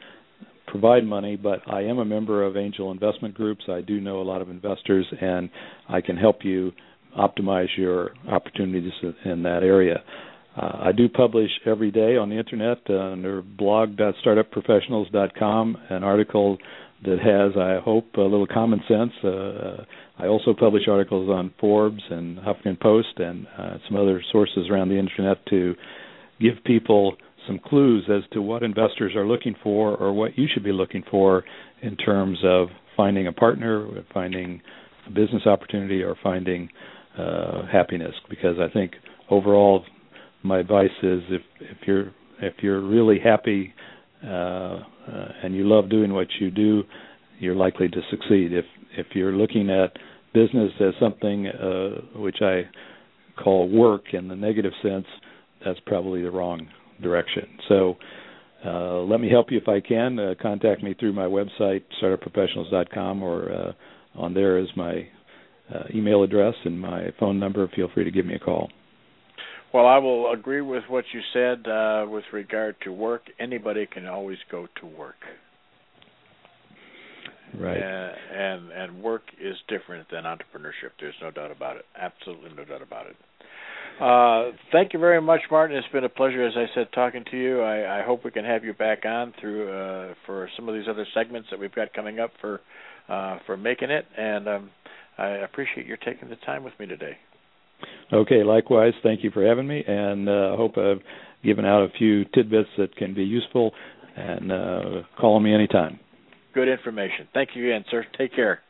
[0.67, 3.65] provide money, but I am a member of angel investment groups.
[3.69, 5.51] I do know a lot of investors, and
[5.89, 6.73] I can help you
[7.19, 8.93] optimize your opportunities
[9.25, 10.03] in that area.
[10.57, 16.59] Uh, I do publish every day on the internet uh, under blog.startupprofessionals.com an article
[17.05, 19.13] that has, I hope, a little common sense.
[19.23, 19.85] Uh,
[20.19, 24.89] I also publish articles on Forbes and Huffington Post and uh, some other sources around
[24.89, 25.77] the internet to
[26.41, 27.17] give people
[27.47, 31.03] some clues as to what investors are looking for or what you should be looking
[31.11, 31.45] for
[31.83, 34.61] in terms of finding a partner, finding
[35.07, 36.69] a business opportunity, or finding
[37.19, 38.15] uh, happiness.
[38.29, 38.93] Because I think
[39.31, 39.85] overall,
[40.43, 43.73] my advice is if if you're if you're really happy
[44.25, 44.83] uh, uh,
[45.43, 46.83] and you love doing what you do,
[47.39, 48.53] you're likely to succeed.
[48.53, 48.65] If
[48.97, 49.93] if you're looking at
[50.35, 52.63] business as something uh, which I
[53.43, 55.07] call work in the negative sense,
[55.65, 56.69] that's probably the wrong
[57.03, 57.47] direction.
[57.69, 57.97] So
[58.65, 60.19] uh, let me help you if I can.
[60.19, 63.73] Uh, contact me through my website, startupprofessionals.com, or uh,
[64.21, 65.09] on there is my
[65.75, 67.69] uh, email address and my phone number.
[67.77, 68.71] Feel free to give me a call.
[69.73, 73.23] Well, I will agree with what you said uh, with regard to work.
[73.39, 75.17] Anybody can always go to work.
[77.59, 77.79] Right.
[77.79, 80.93] Uh, and and work is different than entrepreneurship.
[81.01, 81.85] There's no doubt about it.
[81.99, 83.17] Absolutely no doubt about it.
[84.01, 85.77] Uh, thank you very much, Martin.
[85.77, 87.63] It's been a pleasure, as I said, talking to you.
[87.63, 90.85] I, I hope we can have you back on through uh, for some of these
[90.89, 92.61] other segments that we've got coming up for
[93.09, 94.07] uh, for making it.
[94.17, 94.71] And um,
[95.17, 97.17] I appreciate your taking the time with me today.
[98.13, 98.93] Okay, likewise.
[99.03, 101.03] Thank you for having me, and uh, I hope I've
[101.45, 103.73] given out a few tidbits that can be useful.
[104.17, 106.01] And uh, call me anytime.
[106.55, 107.29] Good information.
[107.35, 108.05] Thank you again, sir.
[108.17, 108.61] Take care.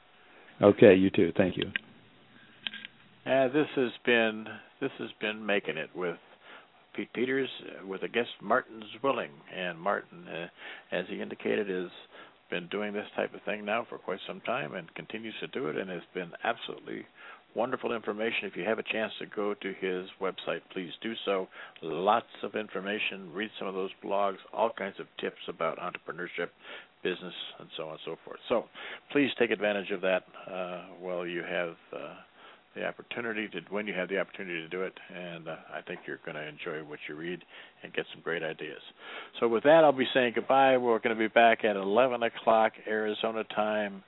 [0.61, 1.33] Okay, you too.
[1.37, 1.65] Thank you.
[3.25, 4.47] Uh, this has been
[4.81, 6.17] this has been making it with
[6.95, 10.47] Pete Peters uh, with a guest Martin Zwilling, and Martin, uh,
[10.91, 11.91] as he indicated, has
[12.51, 15.69] been doing this type of thing now for quite some time and continues to do
[15.69, 17.05] it, and has been absolutely
[17.55, 18.45] wonderful information.
[18.45, 21.49] If you have a chance to go to his website, please do so.
[21.83, 23.31] Lots of information.
[23.35, 24.37] Read some of those blogs.
[24.53, 26.49] All kinds of tips about entrepreneurship,
[27.03, 28.41] business, and so on and so forth.
[28.49, 28.65] So
[29.13, 31.75] please take advantage of that uh, while you have.
[31.95, 32.15] Uh,
[32.79, 36.01] the opportunity to when you have the opportunity to do it, and uh, I think
[36.07, 37.45] you're going to enjoy what you read
[37.83, 38.81] and get some great ideas.
[39.41, 40.77] So with that, I'll be saying goodbye.
[40.77, 44.03] We're going to be back at 11 o'clock Arizona time,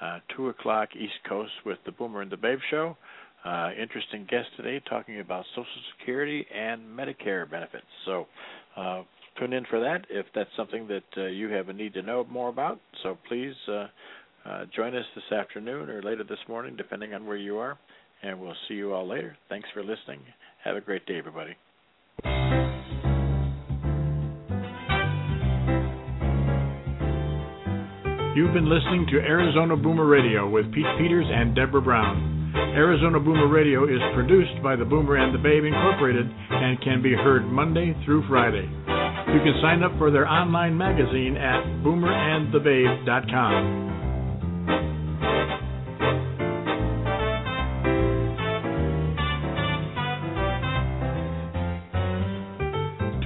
[0.00, 2.96] uh, 2 o'clock East Coast with the Boomer and the Babe Show.
[3.44, 5.64] Uh, interesting guest today talking about Social
[5.98, 7.86] Security and Medicare benefits.
[8.04, 8.26] So
[8.76, 9.02] uh,
[9.38, 12.26] tune in for that if that's something that uh, you have a need to know
[12.30, 12.80] more about.
[13.02, 13.54] So please.
[13.68, 13.86] Uh,
[14.42, 17.76] uh, join us this afternoon or later this morning, depending on where you are
[18.22, 19.36] and we'll see you all later.
[19.48, 20.20] Thanks for listening.
[20.64, 21.56] Have a great day, everybody.
[28.36, 32.52] You've been listening to Arizona Boomer Radio with Pete Peters and Deborah Brown.
[32.76, 37.12] Arizona Boomer Radio is produced by the Boomer and the Babe Incorporated and can be
[37.12, 38.68] heard Monday through Friday.
[39.34, 43.99] You can sign up for their online magazine at boomerandthebabe.com.